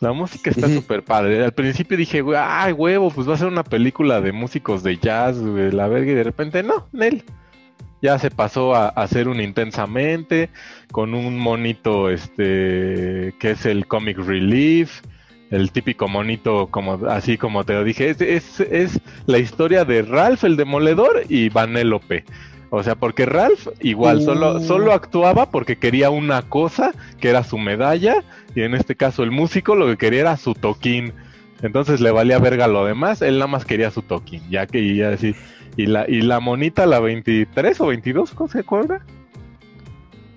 [0.00, 1.44] La música está súper padre.
[1.44, 5.38] Al principio dije, ay, huevo, pues va a ser una película de músicos de jazz,
[5.38, 7.22] güey, la verga, y de repente, no, Nel.
[8.00, 10.50] Ya se pasó a, a hacer un intensamente,
[10.90, 15.02] con un monito, este, que es el comic relief,
[15.52, 20.02] el típico monito, como así como te lo dije, es, es, es la historia de
[20.02, 22.24] Ralph el Demoledor y Vanellope.
[22.74, 27.58] O sea, porque Ralph igual solo, solo actuaba porque quería una cosa, que era su
[27.58, 31.12] medalla, y en este caso el músico lo que quería era su toquín.
[31.60, 35.02] Entonces le valía verga lo demás, él nada más quería su toquín, ya que y
[35.02, 35.34] así.
[35.76, 39.04] Y la, y la monita, la 23 o 22, ¿cómo se acuerda?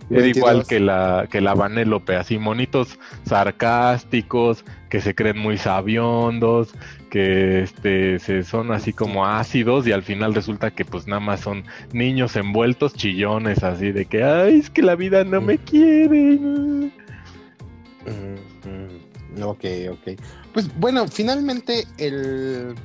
[0.10, 0.36] Era 22.
[0.36, 6.76] igual que la, que la Vanellope, así monitos sarcásticos, que se creen muy sabiondos,
[7.16, 11.40] que este se son así como ácidos y al final resulta que pues nada más
[11.40, 11.64] son
[11.94, 16.38] niños envueltos chillones así de que ay es que la vida no me quiere.
[19.42, 20.20] Ok, ok.
[20.54, 22.76] Pues bueno, finalmente el.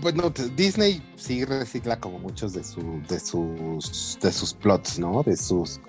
[0.00, 5.22] Bueno, Disney sí recicla como muchos de, su, de sus de sus plots, ¿no?
[5.22, 5.80] De sus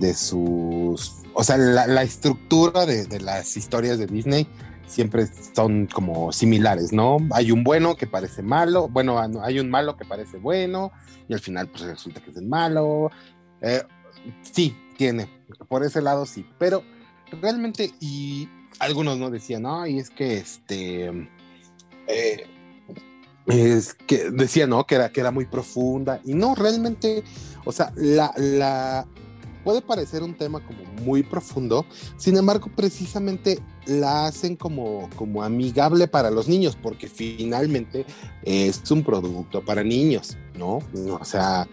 [0.00, 4.46] de sus o sea, la, la estructura de, de las historias de Disney
[4.86, 7.18] siempre son como similares, ¿no?
[7.32, 10.92] Hay un bueno que parece malo, bueno, ah, hay un malo que parece bueno
[11.28, 13.10] y al final pues resulta que es el malo.
[13.60, 13.82] Eh,
[14.42, 15.28] sí, tiene,
[15.68, 16.82] por ese lado sí, pero
[17.40, 18.48] realmente y
[18.80, 21.28] algunos no decían, no, y es que este
[22.08, 22.46] eh,
[23.46, 24.86] es que decía, ¿no?
[24.86, 26.20] Que era, que era muy profunda.
[26.24, 27.24] Y no, realmente,
[27.64, 29.06] o sea, la, la
[29.64, 31.86] puede parecer un tema como muy profundo,
[32.16, 38.06] sin embargo, precisamente la hacen como, como amigable para los niños, porque finalmente
[38.42, 40.78] es un producto para niños, ¿no?
[41.18, 41.68] O sea,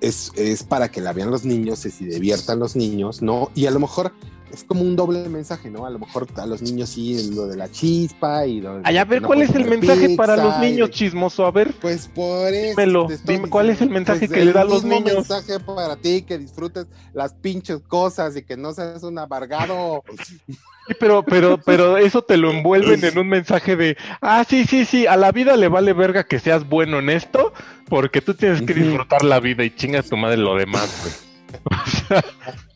[0.00, 3.50] es, es para que la vean los niños y se diviertan los niños, ¿no?
[3.54, 4.12] Y a lo mejor
[4.52, 5.86] es como un doble mensaje, ¿no?
[5.86, 8.98] A lo mejor a los niños sí lo de la chispa y lo de Ay,
[8.98, 11.46] a ver, no ¿cuál es el mensaje para los de niños, chismoso?
[11.46, 11.72] A ver.
[11.80, 12.76] Pues por eso.
[12.76, 13.08] Dímelo,
[13.48, 15.14] ¿cuál es el mensaje pues, que le da a los niños?
[15.14, 20.04] mensaje para ti, que disfrutes las pinches cosas y que no seas un amargado.
[20.26, 24.84] Sí, pero, pero, pero eso te lo envuelven en un mensaje de, ah, sí, sí,
[24.84, 27.52] sí, a la vida le vale verga que seas bueno en esto,
[27.88, 31.32] porque tú tienes que disfrutar la vida y chingas tu madre lo demás, güey.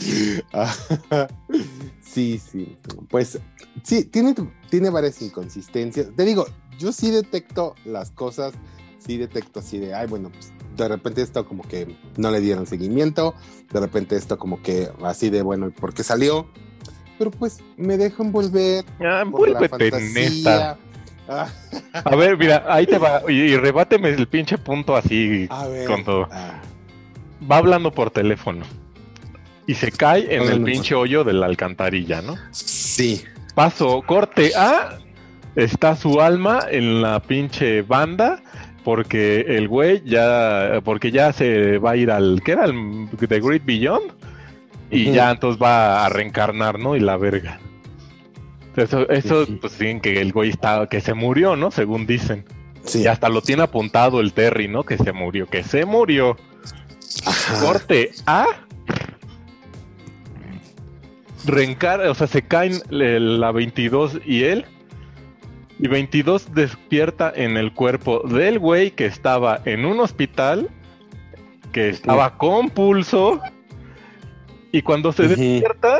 [2.00, 2.76] sí, sí.
[3.08, 3.38] Pues
[3.82, 4.34] sí, tiene,
[4.70, 6.08] tiene varias inconsistencias.
[6.16, 6.46] Te digo,
[6.78, 8.54] yo sí detecto las cosas,
[8.98, 12.66] sí detecto así de, ay, bueno, pues de repente esto como que no le dieron
[12.66, 13.34] seguimiento,
[13.72, 16.48] de repente esto como que así de, bueno, ¿por qué salió?
[17.18, 18.84] Pero pues me dejo envolver.
[19.00, 20.78] Ah, por la fantasía.
[21.28, 21.48] Ah,
[22.04, 26.04] A ver, mira, ahí te va, y, y rebáteme el pinche punto así ver, con
[26.04, 26.28] todo.
[26.32, 26.60] ah.
[27.50, 28.64] va hablando por teléfono
[29.70, 32.36] y se cae en el por- pinche hoyo de la alcantarilla, ¿no?
[32.50, 33.22] Sí.
[33.54, 34.98] Paso, corte A,
[35.56, 38.42] está su alma en la pinche banda
[38.84, 42.64] porque el güey ya, porque ya se va a ir al, ¿qué era?
[42.64, 44.12] El The Great Beyond
[44.90, 46.96] y ya entonces va a reencarnar, ¿no?
[46.96, 47.60] Y la verga.
[48.76, 51.70] Eso, eso pues dicen que el güey está, que se murió, ¿no?
[51.70, 52.44] Según dicen.
[52.84, 53.02] Sí.
[53.02, 54.82] Y hasta lo tiene apuntado el Terry, ¿no?
[54.84, 56.36] Que se murió, que se murió.
[57.60, 58.46] Corte A.
[61.44, 64.64] Reencarna, o sea, se caen la 22 y él.
[65.78, 70.68] Y 22 despierta en el cuerpo del güey que estaba en un hospital,
[71.72, 73.40] que estaba con pulso.
[74.72, 75.98] Y cuando se despierta,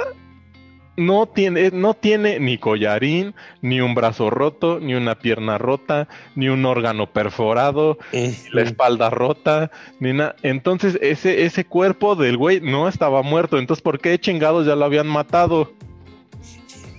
[1.00, 6.48] no tiene, no tiene ni collarín, ni un brazo roto, ni una pierna rota, ni
[6.48, 10.36] un órgano perforado, ni la espalda rota, ni nada.
[10.42, 13.58] Entonces, ese, ese cuerpo del güey no estaba muerto.
[13.58, 15.72] Entonces, ¿por qué chingados ya lo habían matado?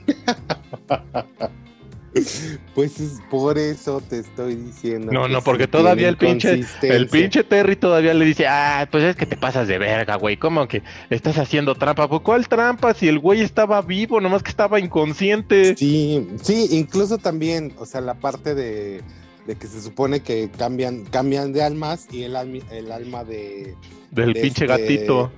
[2.76, 5.12] Pues es por eso te estoy diciendo.
[5.12, 9.16] No, no, porque todavía el pinche, el pinche Terry todavía le dice, ah, pues es
[9.16, 12.08] que te pasas de verga, güey, ¿cómo que estás haciendo trampa?
[12.08, 12.94] Pues ¿cuál trampa?
[12.94, 15.76] Si el güey estaba vivo, nomás que estaba inconsciente.
[15.76, 19.02] Sí, sí, incluso también, o sea, la parte de,
[19.48, 22.36] de que se supone que cambian, cambian de almas y el,
[22.72, 23.76] el alma de...
[24.12, 25.32] Del de pinche este- gatito.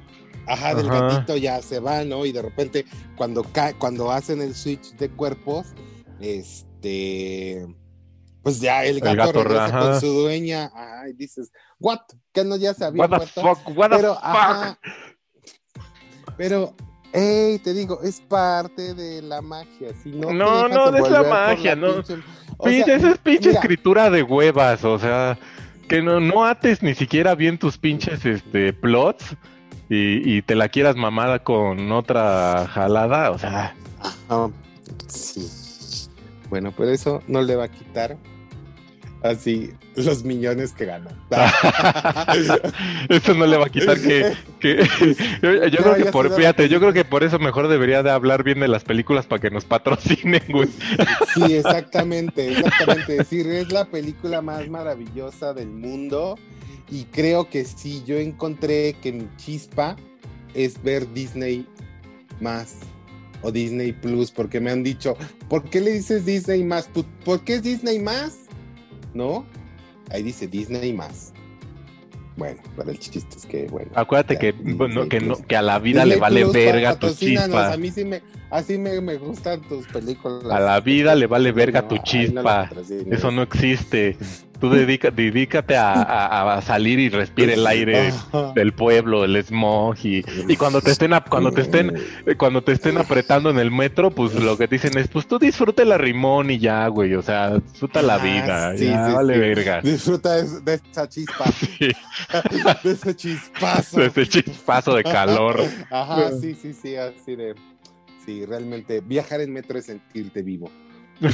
[0.46, 1.08] Ajá, del Ajá.
[1.08, 2.26] gatito ya se va, ¿no?
[2.26, 5.68] Y de repente cuando ca cuando hacen el switch de cuerpos,
[6.20, 7.66] este,
[8.42, 9.80] pues ya el gato, gato, regresa ajá.
[9.80, 12.00] con su dueña, ay, dices, what,
[12.32, 14.24] que no ya se había What the fuck, what the pero, fuck.
[14.24, 14.80] ajá,
[16.38, 16.76] pero,
[17.14, 21.24] hey, te digo, es parte de la magia, si no No, no, no es la
[21.24, 21.98] magia, no.
[22.04, 22.24] pinche-
[22.58, 25.38] o Pinche, sea, esa es pinche mira, escritura de huevas, o sea,
[25.90, 29.36] que no, no ates ni siquiera bien tus pinches este, plots
[29.90, 33.76] y, y te la quieras mamar con otra jalada, o sea,
[35.08, 35.50] sí.
[36.54, 38.16] Bueno, pero eso no le va a quitar
[39.24, 41.10] así los millones que gana.
[43.10, 44.34] eso no le va a quitar que...
[44.60, 44.88] que-
[45.42, 48.12] yo yo No, creo que por, fíjate, yo creo que por eso mejor debería de
[48.12, 50.70] hablar bien de las películas para que nos patrocinen, güey.
[51.34, 53.14] Sí, exactamente, exactamente.
[53.14, 56.38] Decir, es la película más maravillosa del mundo.
[56.92, 59.96] Y creo que sí, yo encontré que mi chispa
[60.54, 61.66] es ver Disney
[62.40, 62.76] más
[63.44, 65.16] o Disney Plus, porque me han dicho,
[65.50, 66.90] ¿por qué le dices Disney más?
[66.92, 68.40] Pues, ¿Por qué es Disney más?
[69.14, 69.46] ¿No?
[70.10, 71.34] Ahí dice Disney más.
[72.36, 73.92] Bueno, pero el chiste es que, bueno.
[73.94, 76.54] Acuérdate ya, que, Disney bueno, que, no, que a la vida Disney le vale Plus,
[76.54, 77.74] verga tu chispa.
[77.74, 80.52] A mí sí me, así me, me gustan tus películas.
[80.52, 82.72] A la vida le vale verga No, tu chispa.
[83.12, 84.18] Eso no existe.
[84.64, 88.14] Tú dedica, dedícate a, a- a salir y respira el aire
[88.56, 91.94] del pueblo, el smog y, y cuando te estén cuando te estén
[92.26, 95.28] eh, cuando te estén apretando en el metro, pues lo que te dicen es, pues
[95.28, 99.08] tú disfruta la rimón y ya, güey, o sea, disfruta la Ah, vida, sí, ya,
[99.10, 99.40] sí, vale sí.
[99.42, 99.82] verga.
[99.82, 101.44] Disfruta de, de esa chispa.
[102.84, 104.00] de ese chispazo.
[104.00, 105.60] De ese chispazo de calor.
[105.92, 107.54] Ajá, sí, sí, sí, así de.
[108.26, 110.72] Sí, realmente viajar en metro es sentirte vivo.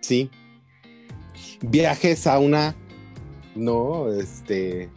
[0.00, 0.30] Sí.
[1.62, 2.74] Viajes a una.
[3.54, 4.88] No, este.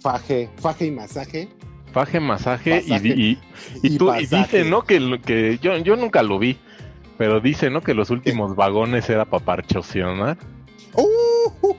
[0.00, 1.48] Faje, faje y masaje.
[1.92, 3.38] Faje, masaje, y, y, y
[3.82, 4.82] Y tú y dice, ¿no?
[4.82, 6.58] Que, que yo, yo nunca lo vi,
[7.16, 7.80] pero dice, ¿no?
[7.80, 10.36] Que los últimos vagones era para parchocionar.
[10.94, 11.74] Uh,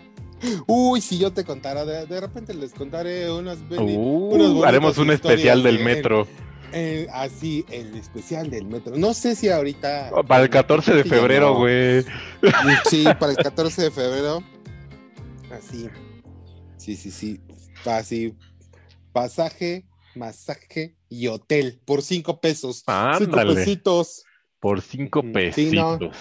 [0.66, 3.60] uy, si yo te contara, de, de repente les contaré unas.
[3.70, 6.28] Uh, unas haremos un especial del de- metro.
[6.73, 8.95] Eh, así, el especial del metro.
[8.97, 10.11] No sé si ahorita.
[10.27, 11.59] Para el 14 de febrero, no.
[11.59, 12.03] güey.
[12.89, 14.43] Sí, para el 14 de febrero.
[15.51, 15.89] Así.
[16.77, 17.41] Sí, sí, sí.
[17.85, 18.35] Así.
[19.13, 19.85] Pasaje,
[20.15, 22.77] masaje y hotel por cinco pesos.
[22.79, 23.55] Cinco Ándale.
[23.55, 24.23] pesitos.
[24.59, 25.99] Por cinco Sí, pesitos.
[26.01, 26.11] no.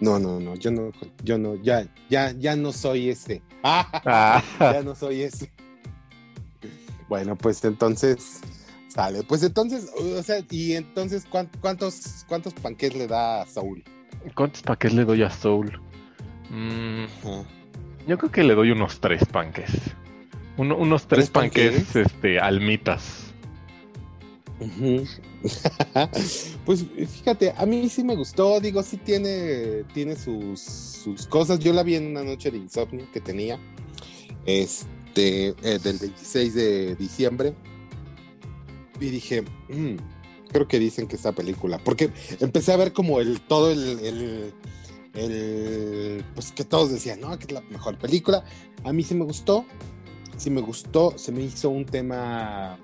[0.00, 0.54] No, no, no.
[0.56, 0.90] Yo no,
[1.24, 3.42] yo no, ya, ya, ya no soy ese.
[3.64, 4.42] Ah.
[4.60, 5.52] ya no soy ese.
[7.08, 8.40] Bueno, pues entonces.
[8.98, 9.22] Sale.
[9.22, 13.84] Pues entonces, o sea, y entonces, ¿cuán- ¿cuántos, cuántos panqués le da a Saúl?
[14.34, 15.80] ¿Cuántos paquetes le doy a Soul?
[16.50, 17.04] Mm,
[18.08, 19.70] yo creo que le doy unos tres panques.
[20.56, 22.06] Uno- unos tres, ¿Tres panques, panqués?
[22.12, 23.32] este, almitas.
[26.66, 26.84] Pues
[27.18, 31.60] fíjate, a mí sí me gustó, digo, sí tiene, tiene sus, sus cosas.
[31.60, 33.60] Yo la vi en una noche de insomnio que tenía,
[34.44, 37.54] este, eh, del 26 de diciembre,
[39.00, 39.96] y dije, "Mm,
[40.52, 42.10] creo que dicen que esta película, porque
[42.40, 44.52] empecé a ver como el todo el, el,
[45.14, 48.44] el, pues que todos decían, no, que es la mejor película.
[48.84, 49.64] A mí sí me gustó,
[50.36, 52.78] sí me gustó, se me hizo un tema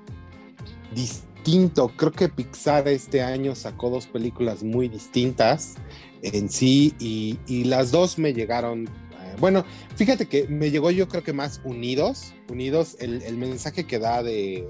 [0.95, 1.91] distinto.
[1.97, 5.75] Creo que Pixar este año sacó dos películas muy distintas
[6.23, 8.85] en sí y, y las dos me llegaron.
[8.87, 9.65] eh, bueno,
[9.97, 14.23] fíjate que me llegó yo creo que más unidos, unidos el, el mensaje que da
[14.23, 14.67] de,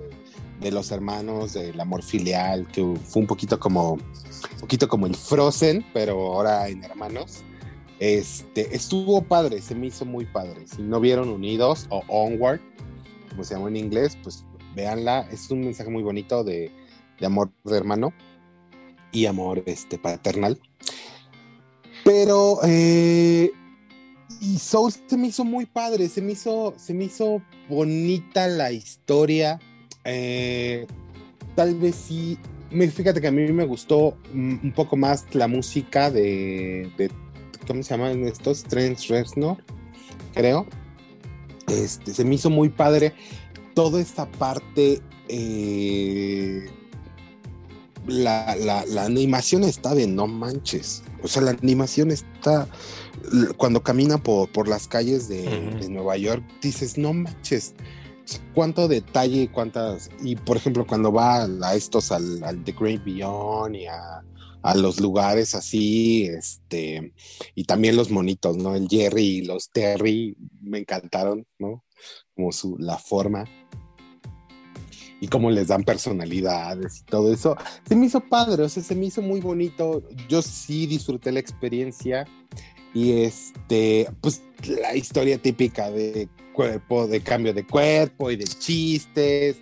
[0.65, 5.15] de los hermanos, del amor filial, que fue un poquito como, un poquito como el
[5.15, 7.45] Frozen, pero ahora en hermanos.
[8.01, 10.67] Este, estuvo padre, se me hizo muy padre.
[10.67, 12.61] Si no vieron Unidos o Onward,
[13.29, 15.29] como se llama en inglés, pues véanla.
[15.31, 16.73] Es un mensaje muy bonito de,
[17.21, 18.15] de amor de hermano
[19.13, 20.59] y amor este, paternal.
[22.05, 23.53] Pero, eh,
[24.41, 28.73] y Soul se me hizo muy padre, se me hizo, se me hizo bonita la
[28.73, 29.61] historia.
[30.05, 30.87] Eh,
[31.55, 32.39] tal vez sí,
[32.71, 37.11] me, fíjate que a mí me gustó un poco más la música de, de
[37.67, 38.65] ¿cómo se llaman estos?
[38.65, 39.59] Trent Reznor,
[40.35, 40.67] creo.
[41.69, 43.15] Este, se me hizo muy padre
[43.75, 45.01] toda esta parte.
[45.29, 46.67] eh,
[48.07, 51.03] la, la- la animación está de no manches.
[51.23, 52.69] O sea, la animación está.
[53.57, 55.43] Cuando camina por, por las calles de,
[55.81, 57.73] de Nueva York, dices, no manches.
[58.55, 60.11] Cuánto detalle, cuántas.
[60.23, 64.23] Y por ejemplo, cuando va a estos, al, al The Great Beyond y a,
[64.63, 67.13] a los lugares así, este,
[67.55, 68.75] y también los monitos, ¿no?
[68.75, 71.85] El Jerry y los Terry me encantaron, ¿no?
[72.35, 73.45] Como su, la forma
[75.21, 77.57] y cómo les dan personalidades y todo eso.
[77.87, 80.03] Se me hizo padre, o sea, se me hizo muy bonito.
[80.29, 82.27] Yo sí disfruté la experiencia
[82.95, 89.57] y este, pues la historia típica de cuerpo, de cambio de cuerpo y de chistes.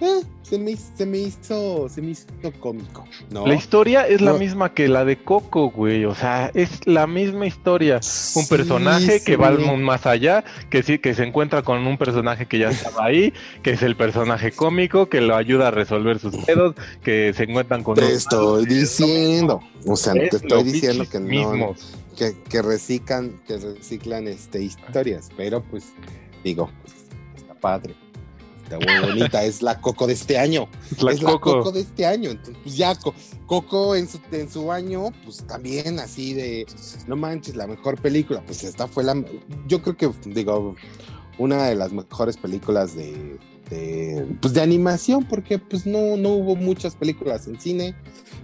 [0.00, 2.24] eh, se, me, se me hizo, se me hizo
[2.60, 3.46] cómico, ¿no?
[3.46, 6.04] La historia es la misma que la de Coco, güey.
[6.06, 8.00] O sea, es la misma historia.
[8.36, 12.46] Un personaje que va al- más allá, que sí, que se encuentra con un personaje
[12.46, 13.32] que ya estaba ahí,
[13.62, 17.82] que es el personaje cómico, que lo ayuda a resolver sus pedos, que se encuentran
[17.82, 21.92] con Te estoy diciendo, o sea, Es te estoy diciendo que no, mismos.
[22.18, 25.84] Que, que reciclan, que reciclan este historias, pero pues
[26.42, 26.68] digo,
[27.36, 27.94] está padre,
[28.64, 30.68] está muy bonita, es la Coco de este año,
[31.00, 31.58] La es la Coco.
[31.58, 33.14] Coco de este año, entonces pues ya Co-
[33.46, 36.66] Coco en su, en su año, pues también así de,
[37.06, 39.14] no manches, la mejor película, pues esta fue la,
[39.68, 40.74] yo creo que digo,
[41.38, 43.38] una de las mejores películas de,
[43.70, 47.94] de, pues de animación, porque pues no, no hubo muchas películas en cine,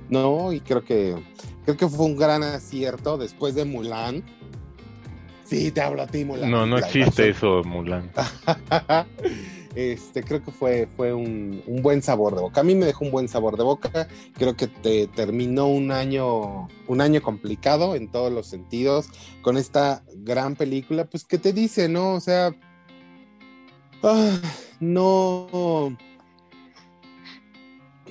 [0.08, 1.16] no, y creo que
[1.64, 4.22] creo que fue un gran acierto después de Mulan.
[5.44, 6.50] Sí, te hablo a ti, Mulan.
[6.50, 8.10] No, no existe eso, Mulan.
[9.74, 12.60] Este, creo que fue, fue un, un buen sabor de boca.
[12.60, 14.06] A mí me dejó un buen sabor de boca.
[14.34, 19.06] Creo que te terminó un año, un año complicado en todos los sentidos
[19.42, 22.12] con esta gran película, pues que te dice, ¿no?
[22.14, 22.54] O sea,
[24.04, 24.38] ah,
[24.78, 25.96] no,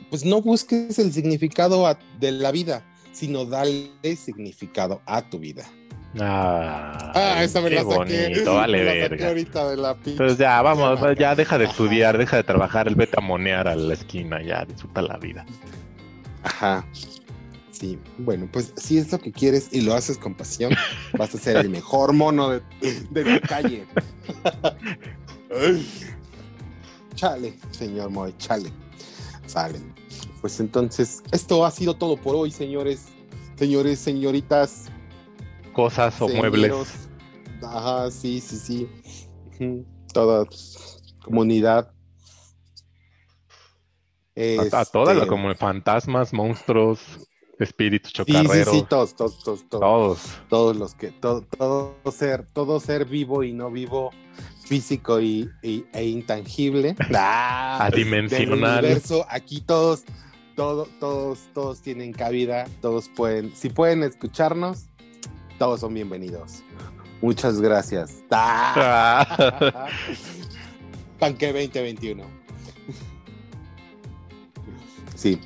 [0.09, 5.63] pues no busques el significado a- de la vida, sino dale significado a tu vida.
[6.19, 7.95] Ah, Ah, esa me qué la saqué.
[7.95, 12.17] bonito, vale me la saqué ahorita de la pinche ya, vamos, ya deja de estudiar,
[12.17, 15.45] deja de trabajar, vete a monear a la esquina, ya disfruta la vida.
[16.43, 16.85] Ajá.
[17.71, 20.73] Sí, bueno, pues si es lo que quieres y lo haces con pasión,
[21.17, 22.61] vas a ser el mejor mono de,
[23.09, 23.85] de tu calle.
[27.15, 28.71] Chale, señor Moy, chale.
[29.45, 29.79] Sale.
[30.43, 33.05] Pues entonces, esto ha sido todo por hoy, señores,
[33.55, 34.87] señores, señoritas.
[35.71, 36.51] Cosas o señoros.
[36.51, 37.09] muebles.
[37.61, 38.89] Ajá, sí, sí,
[39.57, 39.85] sí.
[40.13, 40.45] Toda
[41.23, 41.93] comunidad.
[44.35, 46.99] A, a todas, Este, como fantasmas, monstruos,
[47.57, 48.75] espíritus Sí, sí, chocarreros.
[48.75, 49.79] sí, todos, todos, todos, todos.
[49.81, 50.19] Todos.
[50.49, 54.11] Todos los que, todo, todo ser, todo ser vivo y no vivo,
[54.65, 56.97] físico y, y- e intangible.
[57.15, 58.49] Ah, Adimensional.
[58.49, 58.53] del
[58.91, 60.03] universo, aquí todos,
[60.55, 64.85] todo, todos, todos tienen cabida, todos pueden, si pueden escucharnos,
[65.57, 66.63] todos son bienvenidos.
[67.21, 68.23] Muchas gracias.
[68.31, 69.87] Ah.
[71.19, 72.23] Panque 2021.
[75.15, 75.39] Sí.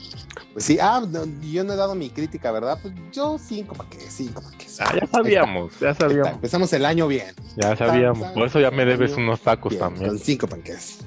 [0.53, 2.79] Pues sí, ah, no, yo no he dado mi crítica, ¿verdad?
[2.81, 3.99] Pues yo cinco, ¿para qué?
[3.99, 4.65] Cinco, ¿para qué?
[4.79, 6.33] Ah, ya sabíamos, ya sabíamos.
[6.33, 7.35] Empezamos el año bien.
[7.57, 8.31] Ya sabíamos.
[8.31, 10.07] Por eso ya me debes unos tacos bien, también.
[10.07, 10.99] Con cinco panques.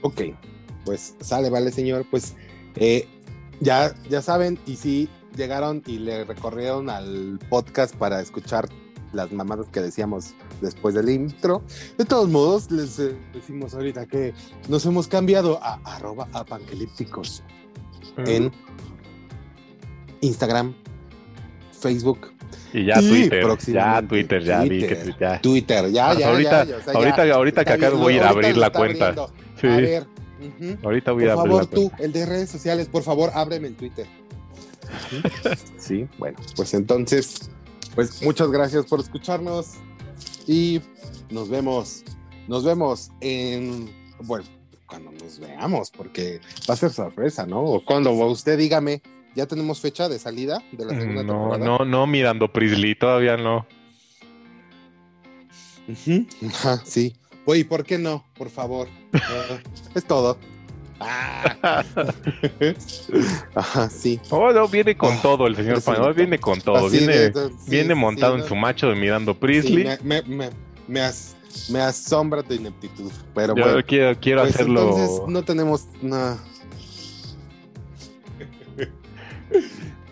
[0.00, 0.22] Ok,
[0.84, 2.06] pues sale, vale, señor.
[2.10, 2.34] Pues
[2.76, 3.08] eh,
[3.60, 8.68] ya, ya saben, y si llegaron y le recorrieron al podcast para escuchar
[9.12, 11.62] las mamadas que decíamos después del intro.
[11.98, 14.34] De todos modos, les eh, decimos ahorita que
[14.68, 17.42] nos hemos cambiado a arroba apangelípticos
[18.26, 18.52] en
[20.20, 20.74] Instagram,
[21.72, 22.32] Facebook.
[22.72, 25.16] Y ya Twitter, ya Twitter, ya vi que Twitter.
[25.20, 25.40] ya.
[25.40, 26.98] Twitter, ya, Pues ya, ahorita, ya, ya, o sea, ya.
[26.98, 29.14] ahorita, ahorita que acá voy a ir a ahorita abrir la cuenta.
[29.60, 29.66] Sí.
[29.68, 30.13] A ver.
[30.82, 33.76] Ahorita voy Por a abrir favor, tú, el de redes sociales, por favor, ábreme el
[33.76, 34.06] Twitter.
[35.78, 37.50] Sí, bueno, pues entonces,
[37.94, 39.72] pues muchas gracias por escucharnos
[40.46, 40.80] y
[41.30, 42.04] nos vemos,
[42.48, 43.90] nos vemos en,
[44.20, 44.44] bueno,
[44.86, 47.60] cuando nos veamos, porque va a ser sorpresa, ¿no?
[47.62, 49.02] O cuando usted dígame,
[49.34, 51.64] ya tenemos fecha de salida de la segunda No, temporada.
[51.64, 53.66] no, no, mirando Prisley, todavía no.
[55.88, 57.14] Ujú, Ajá, sí.
[57.46, 58.24] Oye, ¿por qué no?
[58.36, 58.88] Por favor.
[59.14, 59.58] Ah,
[59.94, 60.38] es todo.
[61.00, 61.84] Ah.
[63.54, 64.20] Ajá, sí.
[64.30, 65.82] Oh, no, viene con Ah, todo el señor.
[65.82, 66.86] Panador, viene con todo.
[66.86, 68.48] Así viene de- de- sí, viene sí, montado sí, en no.
[68.48, 69.84] su macho de mirando Sí, Prisley.
[69.84, 70.50] me, me, me,
[70.88, 71.36] me as-
[71.68, 73.10] me asombra tu ineptitud.
[73.34, 73.82] Pero Yo bueno.
[73.86, 74.80] quiero, quiero pues hacerlo.
[74.82, 76.38] Entonces no tenemos nada.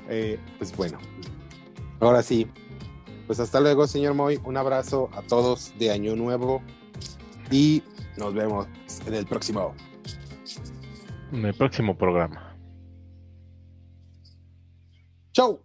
[0.08, 0.98] Eh, pues bueno.
[2.00, 2.46] Ahora sí.
[3.26, 4.38] Pues hasta luego, señor Moy.
[4.44, 6.60] Un abrazo a todos de Año Nuevo.
[7.52, 7.82] Y
[8.16, 8.66] nos vemos
[9.06, 9.74] en el próximo.
[11.32, 12.56] En el próximo programa.
[15.32, 15.60] Chau.